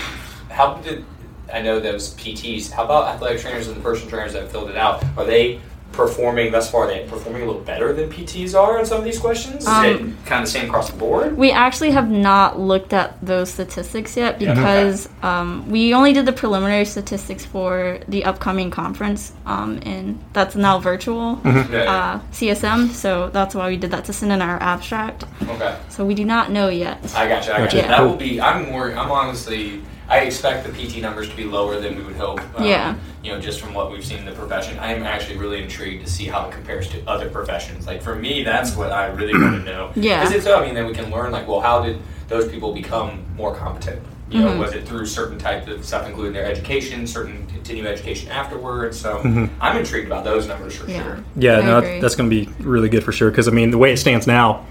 how 0.51 0.75
did 0.83 1.05
I 1.53 1.63
know 1.63 1.81
those 1.81 2.15
PTs? 2.15 2.71
How 2.71 2.85
about 2.85 3.15
athletic 3.15 3.41
trainers 3.41 3.69
and 3.69 3.77
the 3.77 3.81
personal 3.81 4.11
trainers 4.11 4.33
that 4.33 4.43
have 4.43 4.51
filled 4.53 4.71
it 4.71 4.77
out? 4.77 5.05
Are 5.17 5.25
they 5.25 5.61
performing 5.93 6.53
thus 6.53 6.71
far? 6.71 6.85
Are 6.85 6.89
they 6.89 7.07
performing 7.09 7.43
a 7.43 7.47
little 7.47 7.63
better 7.63 7.93
than 7.95 8.11
PTs 8.11 8.55
are 8.55 8.79
on 8.79 8.85
some 8.85 8.99
of 8.99 9.05
these 9.05 9.19
questions? 9.19 9.63
Is 9.63 9.69
Um, 9.69 9.85
it 9.87 9.99
kind 10.27 10.43
of 10.43 10.47
the 10.47 10.59
same 10.59 10.69
across 10.69 10.91
the 10.91 10.97
board? 10.99 11.39
We 11.39 11.53
actually 11.53 11.93
have 11.93 12.11
not 12.11 12.59
looked 12.61 12.93
at 12.93 13.17
those 13.25 13.51
statistics 13.51 14.15
yet 14.17 14.39
Yeah, 14.43 14.51
okay. 14.53 14.61
because 14.61 15.09
um, 15.23 15.71
we 15.71 15.95
only 15.95 16.13
did 16.13 16.27
the 16.27 16.33
preliminary 16.33 16.85
statistics 16.85 17.47
for 17.47 18.01
the 18.09 18.25
upcoming 18.27 18.71
conference, 18.71 19.33
um, 19.47 19.79
and 19.87 20.23
that's 20.35 20.55
now 20.57 20.79
virtual 20.81 21.41
Yeah. 21.45 22.19
uh, 22.19 22.21
CSM. 22.33 22.91
So 22.91 23.31
that's 23.31 23.55
why 23.55 23.69
we 23.69 23.79
did 23.79 23.93
that 23.93 24.05
to 24.07 24.13
send 24.13 24.33
in 24.33 24.43
our 24.43 24.61
abstract. 24.61 25.25
okay. 25.49 25.77
So 25.89 26.05
we 26.05 26.15
do 26.15 26.25
not 26.27 26.51
know 26.51 26.69
yet. 26.69 26.99
I 27.17 27.27
got 27.29 27.47
you. 27.47 27.53
I 27.53 27.59
got 27.59 27.65
Gotcha. 27.71 27.77
you. 27.77 27.83
Yeah. 27.85 27.89
That 27.89 28.03
will 28.03 28.17
be. 28.17 28.39
I'm 28.41 28.71
more. 28.71 28.91
I'm 28.93 29.11
honestly. 29.11 29.81
I 30.09 30.21
expect 30.21 30.67
the 30.67 30.73
PT 30.73 31.01
numbers 31.03 31.29
to 31.29 31.37
be 31.37 31.45
lower 31.45 31.81
than 31.81 31.97
we 31.97 32.03
would 32.05 32.17
hope. 32.17 32.41
um, 32.59 32.65
Yeah. 32.65 32.95
You 33.23 33.33
know, 33.33 33.41
just 33.41 33.61
from 33.61 33.75
what 33.75 33.91
we've 33.91 34.05
seen 34.05 34.19
in 34.19 34.25
the 34.25 34.33
profession, 34.33 34.79
I 34.79 34.93
am 34.93 35.03
actually 35.03 35.37
really 35.37 35.61
intrigued 35.63 36.05
to 36.07 36.11
see 36.11 36.27
how 36.27 36.49
it 36.49 36.53
compares 36.53 36.89
to 36.91 37.03
other 37.09 37.29
professions. 37.29 37.87
Like 37.87 38.03
for 38.03 38.15
me, 38.15 38.45
that's 38.45 38.77
what 38.77 38.93
I 38.93 39.07
really 39.07 39.33
want 39.35 39.57
to 39.65 39.65
know. 39.65 39.91
Yeah. 39.97 40.21
Because 40.21 40.35
it's, 40.37 40.47
I 40.47 40.65
mean, 40.65 40.75
then 40.75 40.87
we 40.87 40.93
can 40.95 41.11
learn 41.11 41.33
like, 41.33 41.49
well, 41.49 41.61
how 41.61 41.83
did 41.83 42.01
those 42.29 42.47
people 42.49 42.73
become 42.73 43.25
more 43.37 43.55
competent? 43.55 44.01
You 44.29 44.41
Mm-hmm. 44.41 44.57
know, 44.57 44.61
was 44.61 44.73
it 44.75 44.87
through 44.89 45.07
certain 45.07 45.39
types 45.39 45.69
of 45.69 45.85
stuff, 45.85 46.05
including 46.09 46.33
their 46.33 46.47
education, 46.47 47.07
certain 47.07 47.47
continuing 47.47 47.87
education 47.89 48.29
afterwards? 48.31 49.01
So 49.01 49.19
Mm-hmm. 49.19 49.47
I'm 49.61 49.77
intrigued 49.77 50.07
about 50.09 50.25
those 50.25 50.47
numbers 50.49 50.77
for 50.77 50.89
Yeah. 50.91 51.03
sure. 51.03 51.25
Yeah, 51.37 51.59
I 51.59 51.63
no, 51.63 52.01
that's 52.01 52.17
going 52.17 52.29
to 52.31 52.35
be 52.45 52.51
really 52.63 52.89
good 52.89 53.05
for 53.05 53.13
sure. 53.13 53.31
Because 53.31 53.47
I 53.49 53.53
mean, 53.53 53.71
the 53.71 53.79
way 53.79 53.93
it 53.93 53.99
stands 53.99 54.27
now, 54.27 54.67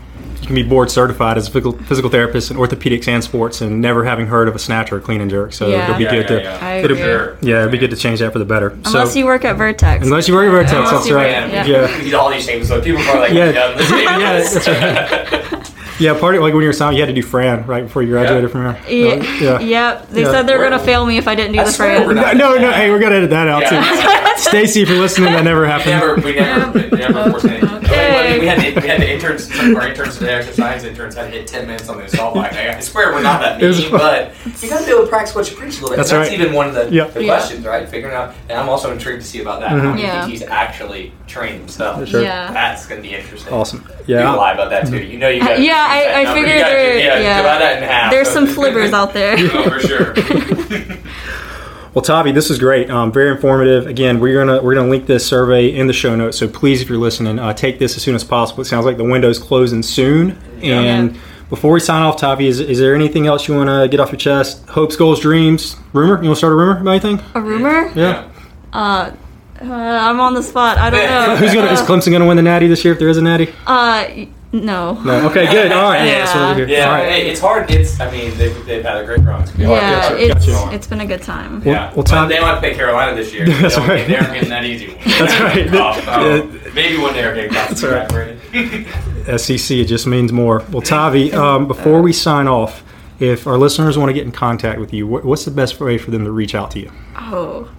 you 0.46 0.48
can 0.48 0.56
be 0.56 0.62
board 0.70 0.92
certified 0.92 1.38
as 1.40 1.48
a 1.48 1.52
physical, 1.52 1.72
physical 1.86 2.10
therapist 2.12 2.52
in 2.52 2.58
orthopedics 2.58 3.08
and 3.08 3.24
sports, 3.24 3.62
and 3.62 3.82
never 3.82 4.04
having 4.06 4.28
heard 4.28 4.48
of 4.48 4.56
a 4.56 4.60
snatch 4.60 4.92
or 4.92 4.98
a 4.98 5.02
clean 5.02 5.20
and 5.22 5.32
jerk. 5.32 5.54
So 5.54 5.68
Yeah. 5.68 5.86
it'll 5.86 5.98
be 5.98 6.04
yeah, 6.04 6.12
good 6.12 6.30
yeah, 6.30 6.38
to 6.38 6.44
yeah. 6.44 6.74
It'll, 6.76 6.98
sure. 6.98 7.38
yeah, 7.42 7.60
it'd 7.62 7.72
be 7.72 7.80
good 7.80 7.90
to 7.90 7.98
change 7.98 8.20
that 8.20 8.32
for 8.32 8.38
the 8.38 8.46
better. 8.46 8.78
Unless 8.86 9.14
so, 9.14 9.20
you 9.20 9.26
work 9.26 9.44
at 9.44 9.56
Vertex. 9.58 10.06
unless 10.06 10.28
you 10.28 10.36
work 10.36 10.46
at 10.46 10.52
Vertex, 10.52 10.74
Unless 10.74 10.92
that's 10.92 11.12
right. 11.12 11.42
work- 11.44 11.52
Man, 11.52 11.68
Yeah. 11.68 11.98
we 11.98 12.04
need 12.06 12.14
all 12.14 12.30
these 12.30 12.46
things, 12.46 12.68
so 12.68 12.80
people 12.80 13.02
are 13.02 13.20
like, 13.22 13.34
Yeah. 13.34 13.50
yeah, 13.50 13.80
Yeah, 14.20 14.40
that's 14.44 14.68
right. 14.68 15.72
Yeah, 15.98 16.20
part 16.20 16.36
of 16.36 16.42
like 16.42 16.54
when 16.54 16.62
you 16.62 16.68
were 16.68 16.72
assigned, 16.72 16.98
you 16.98 17.02
had 17.02 17.08
to 17.08 17.14
do 17.14 17.24
Fran 17.24 17.66
right 17.68 17.84
before 17.86 18.04
you 18.04 18.10
graduated 18.10 18.52
from 18.52 18.66
there. 18.66 18.78
Yeah. 18.90 19.16
yeah. 19.42 19.60
Yep. 19.60 20.10
They 20.10 20.22
Yeah. 20.24 20.32
said 20.32 20.46
they 20.46 20.54
were 20.54 20.60
We're- 20.60 20.70
gonna 20.72 20.84
fail 20.84 21.06
me 21.06 21.18
if 21.18 21.26
I 21.28 21.36
didn't 21.36 21.54
do 21.54 21.60
I 21.62 21.64
the 21.64 21.72
swear 21.72 22.00
we're 22.06 22.14
Fran. 22.14 22.16
not- 22.18 22.38
No, 22.38 22.56
no, 22.56 22.72
hey, 22.72 22.90
we're 22.92 23.00
gonna 23.00 23.16
edit 23.16 23.30
that 23.30 23.48
out 23.48 23.62
Yeah. 23.62 24.34
too. 24.36 24.42
Stacy, 24.42 24.82
if 24.84 24.90
you're 24.90 25.00
listening, 25.00 25.32
that 25.32 25.44
never 25.46 25.62
We 25.62 25.68
happened. 25.68 25.92
never, 25.92 26.16
we 26.16 26.34
never, 26.36 26.72
we 26.80 26.98
never 26.98 27.80
forced 27.88 28.00
anything. 28.00 28.42
We 28.42 28.48
had, 28.48 28.60
the, 28.76 28.82
we 28.82 28.88
had 28.88 29.02
the 29.02 29.12
interns, 29.12 29.52
our 29.60 29.88
interns 29.88 30.18
today, 30.18 30.34
actually 30.36 30.54
science 30.54 30.84
interns, 30.84 31.16
had 31.16 31.24
to 31.26 31.30
hit 31.30 31.48
10 31.48 31.68
minutes 31.68 31.90
on 31.90 31.98
the 31.98 32.04
assault 32.06 32.34
bike. 32.36 32.54
I 32.54 32.80
swear 32.80 33.14
we're 33.14 33.22
not 33.22 33.42
that 33.42 33.62
mean, 33.62 33.92
but 33.92 34.34
you 34.62 34.70
gotta 34.70 34.86
be 34.86 34.92
able 34.92 35.04
to 35.04 35.08
practice 35.08 35.34
what 35.36 35.50
you 35.50 35.56
preach 35.58 35.80
a 35.80 35.82
little 35.82 35.90
bit. 35.90 35.98
That's 35.98 36.12
That's, 36.12 36.30
right. 36.30 36.40
even 36.40 36.54
one 36.54 36.68
of 36.68 36.74
the, 36.76 36.90
Yeah. 36.92 37.06
the 37.06 37.24
Yeah. 37.24 37.36
questions, 37.38 37.66
right? 37.66 37.88
Figuring 37.88 38.16
out, 38.16 38.34
and 38.50 38.58
I'm 38.60 38.70
also 38.70 38.92
intrigued 38.92 39.22
to 39.22 39.28
see 39.28 39.42
about 39.42 39.60
that. 39.62 39.70
How 39.70 39.76
many 39.78 40.04
mm-hmm. 40.04 40.32
Yeah. 40.32 40.38
PTs 40.46 40.48
actually 40.50 41.12
train 41.28 41.60
themselves? 41.60 42.10
Sure. 42.10 42.22
Yeah. 42.22 42.52
That's 42.52 42.86
gonna 42.86 43.02
be 43.02 43.14
interesting. 43.16 43.54
Awesome. 43.54 43.86
You 44.08 44.16
Yeah. 44.16 44.32
lie 44.34 44.54
about 44.54 44.70
that 44.70 44.88
too. 44.88 45.02
You 45.04 45.18
know 45.18 45.30
you 45.30 45.40
got. 45.42 45.60
Yeah, 45.60 45.74
I- 45.78 46.22
I 46.22 46.34
figured 46.34 46.50
there- 46.62 46.98
Yeah, 47.00 47.20
yeah. 47.20 47.38
divide 47.38 47.62
that 47.62 47.78
in 47.84 47.90
half. 47.90 48.12
There's 48.12 48.30
some 48.30 48.48
flippers 48.56 48.94
out 48.94 49.14
there. 49.14 49.36
Oh, 49.40 49.70
for 49.70 49.80
sure. 49.80 50.14
Well, 51.96 52.04
Tavi, 52.04 52.34
this 52.34 52.50
is 52.52 52.60
great. 52.60 52.90
Um, 52.92 53.12
very 53.12 53.32
informative. 53.32 53.88
Again, 53.88 54.20
we're 54.20 54.38
gonna 54.46 54.62
we're 54.62 54.76
gonna 54.76 54.90
link 54.90 55.06
this 55.06 55.26
survey 55.26 55.70
in 55.70 55.88
the 55.88 55.94
show 55.94 56.14
notes. 56.16 56.38
So 56.38 56.48
please, 56.48 56.82
if 56.82 56.90
you're 56.90 56.98
listening, 56.98 57.40
uh, 57.40 57.54
take 57.54 57.80
this 57.80 57.96
as 57.96 58.04
soon 58.04 58.16
as 58.16 58.24
possible. 58.24 58.62
It 58.62 58.66
sounds 58.66 58.86
like 58.86 58.98
the 58.98 59.06
window's 59.06 59.40
closing 59.40 59.82
soon. 59.82 60.38
Yeah. 60.60 60.82
And 60.82 61.18
before 61.50 61.72
we 61.72 61.80
sign 61.80 62.02
off, 62.02 62.18
Tavi, 62.18 62.48
is, 62.48 62.60
is 62.60 62.80
there 62.80 62.96
anything 62.96 63.28
else 63.28 63.48
you 63.48 63.56
want 63.56 63.70
to 63.70 63.88
get 63.90 64.02
off 64.02 64.12
your 64.12 64.20
chest? 64.20 64.68
Hopes, 64.68 64.96
goals, 64.98 65.22
dreams, 65.22 65.78
rumor? 65.94 66.16
You 66.22 66.28
want 66.30 66.36
to 66.36 66.36
start 66.36 66.52
a 66.52 66.56
rumor 66.58 66.82
about 66.82 66.92
anything? 66.92 67.22
A 67.34 67.40
rumor? 67.42 67.90
Yeah. 67.96 68.30
Uh, 68.74 69.12
uh, 69.62 69.64
I'm 69.64 70.20
on 70.20 70.34
the 70.34 70.44
spot. 70.44 70.78
I 70.78 70.90
don't 70.90 71.00
know. 71.30 71.36
Who's 71.38 71.54
gonna? 71.54 71.72
Is 71.72 71.80
Clemson 71.80 72.12
gonna 72.12 72.28
win 72.28 72.36
the 72.36 72.44
Natty 72.44 72.68
this 72.68 72.84
year? 72.84 72.94
If 72.94 73.00
there 73.00 73.08
is 73.08 73.18
a 73.18 73.22
Natty? 73.22 73.48
Uh, 73.66 74.04
y- 74.10 74.28
no. 74.64 74.94
No. 75.04 75.30
Okay. 75.30 75.46
Good. 75.52 75.72
All 75.72 75.90
right. 75.92 76.06
Yeah. 76.06 76.26
that's 76.26 76.36
what 76.36 76.56
we're. 76.58 76.68
Yeah, 76.68 76.86
All 76.86 76.92
right. 76.94 77.10
hey, 77.10 77.30
it's 77.30 77.40
hard. 77.40 77.70
It's. 77.72 78.00
I 78.00 78.10
mean, 78.12 78.38
they've, 78.38 78.66
they've 78.66 78.84
had 78.84 78.98
a 78.98 79.06
great 79.06 79.20
run. 79.22 79.42
It's 79.44 79.52
gonna 79.52 79.68
hard 79.68 79.82
Yeah, 79.82 80.18
get 80.28 80.38
it's 80.38 80.46
going. 80.46 80.74
it's 80.74 80.88
been 80.88 81.02
a 81.02 81.06
good 81.06 81.22
time. 81.22 81.60
Well- 81.64 81.68
Yeah, 81.76 81.86
well, 81.88 81.96
but 81.98 82.06
Tom- 82.08 82.30
they 82.30 82.36
don't 82.36 82.46
have 82.46 82.56
to 82.56 82.62
play 82.62 82.74
Carolina 82.76 83.16
this 83.16 83.34
year. 83.34 83.46
That's 83.62 83.76
They'll- 83.76 83.88
right. 83.88 84.08
They 84.08 84.16
aren't 84.18 84.34
getting 84.34 84.50
that 84.50 84.66
easy 84.66 84.88
one. 84.88 84.98
That's 85.06 85.40
right. 85.42 85.68
Oh, 85.74 86.04
oh, 86.08 86.36
Yeah. 86.36 86.72
maybe 86.74 86.98
one 87.02 87.14
day 87.14 87.22
they're 87.22 87.36
getting 87.36 87.54
That's 87.54 87.84
right. 87.84 88.12
right. 88.12 89.40
SEC, 89.40 89.78
it 89.78 89.86
just 89.86 90.08
means 90.08 90.32
more. 90.32 90.64
Well, 90.72 90.82
Tavi, 90.82 91.34
um, 91.34 91.68
before 91.68 92.02
we 92.02 92.14
sign 92.14 92.48
off, 92.48 92.84
if 93.20 93.48
our 93.48 93.58
listeners 93.58 93.98
want 93.98 94.10
to 94.10 94.14
get 94.14 94.26
in 94.26 94.32
contact 94.32 94.80
with 94.80 94.94
you, 94.94 95.08
what, 95.08 95.24
what's 95.26 95.46
the 95.46 95.52
best 95.52 95.80
way 95.80 95.98
for 95.98 96.12
them 96.12 96.24
to 96.26 96.32
reach 96.32 96.54
out 96.56 96.72
to 96.72 96.80
you? 96.80 96.92
Oh. 97.18 97.70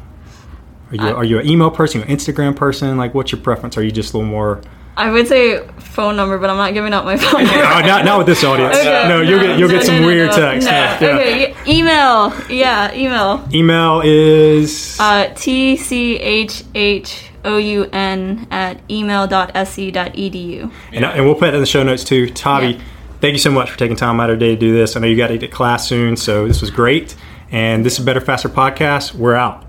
Are 0.90 0.94
you, 0.96 1.08
are 1.16 1.24
you 1.24 1.38
an 1.40 1.46
email 1.48 1.70
person, 1.70 2.00
an 2.02 2.08
Instagram 2.08 2.54
person? 2.56 2.96
Like, 2.96 3.12
what's 3.14 3.32
your 3.32 3.40
preference? 3.40 3.76
Are 3.76 3.82
you 3.82 3.90
just 3.90 4.14
a 4.14 4.18
little 4.18 4.30
more? 4.30 4.60
I 4.98 5.10
would 5.10 5.28
say 5.28 5.66
phone 5.78 6.16
number, 6.16 6.38
but 6.38 6.48
I'm 6.50 6.56
not 6.56 6.72
giving 6.74 6.92
out 6.94 7.04
my 7.04 7.16
phone 7.16 7.44
number. 7.44 7.58
No, 7.62 7.80
not, 7.80 8.04
not 8.04 8.18
with 8.18 8.26
this 8.26 8.42
audience. 8.44 8.76
Okay. 8.76 9.08
No, 9.08 9.20
you'll 9.20 9.40
get 9.40 9.58
you'll 9.58 9.68
No, 9.68 9.74
get 9.74 9.84
some 9.84 9.96
no, 9.96 10.00
no, 10.02 10.06
weird 10.06 10.30
no. 10.30 10.36
text. 10.36 10.66
No. 10.66 10.72
Yeah, 10.72 10.98
yeah. 11.00 11.08
Okay, 11.18 11.54
y- 11.54 11.54
email. 11.66 12.32
Yeah, 12.50 12.94
email. 12.94 13.48
Email 13.52 14.00
is 14.04 14.96
Uh, 14.98 15.32
T 15.34 15.76
C 15.76 16.16
H 16.16 16.64
H 16.74 17.30
O 17.44 17.58
U 17.58 17.88
N 17.92 18.46
at 18.50 18.80
email.sc.edu. 18.90 20.70
and, 20.92 21.04
and 21.04 21.24
we'll 21.24 21.34
put 21.34 21.42
that 21.42 21.54
in 21.54 21.60
the 21.60 21.66
show 21.66 21.82
notes 21.82 22.04
too. 22.04 22.28
Tavi, 22.30 22.66
Yeah. 22.68 22.80
thank 23.20 23.32
you 23.32 23.38
so 23.38 23.50
much 23.50 23.70
for 23.70 23.78
taking 23.78 23.96
time 23.96 24.18
out 24.20 24.30
of 24.30 24.40
your 24.40 24.48
day 24.48 24.54
to 24.54 24.60
do 24.60 24.72
this. 24.72 24.96
I 24.96 25.00
know 25.00 25.06
you 25.06 25.16
got 25.16 25.28
to 25.28 25.34
get 25.38 25.40
to 25.50 25.54
class 25.54 25.86
soon, 25.88 26.16
so 26.16 26.46
this 26.48 26.60
was 26.60 26.70
great. 26.70 27.14
And 27.52 27.84
this 27.84 27.98
is 27.98 28.04
Better 28.04 28.20
Faster 28.20 28.48
Podcast. 28.48 29.14
We're 29.14 29.34
out. 29.36 29.64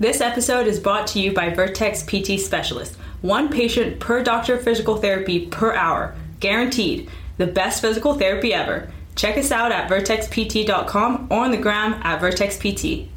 This 0.00 0.20
episode 0.20 0.66
is 0.66 0.80
brought 0.80 1.06
to 1.08 1.20
you 1.20 1.32
by 1.32 1.50
Vertex 1.50 2.02
PT 2.02 2.40
Specialist. 2.40 2.96
One 3.24 3.48
patient 3.48 4.00
per 4.00 4.22
doctor 4.22 4.52
of 4.56 4.64
physical 4.64 4.98
therapy 4.98 5.46
per 5.46 5.72
hour. 5.72 6.14
Guaranteed. 6.40 7.08
The 7.38 7.46
best 7.46 7.80
physical 7.80 8.12
therapy 8.18 8.52
ever. 8.52 8.90
Check 9.16 9.38
us 9.38 9.50
out 9.50 9.72
at 9.72 9.88
vertexpt.com 9.88 11.28
or 11.30 11.38
on 11.38 11.50
the 11.50 11.56
gram 11.56 11.94
at 12.02 12.20
vertexpt. 12.20 13.08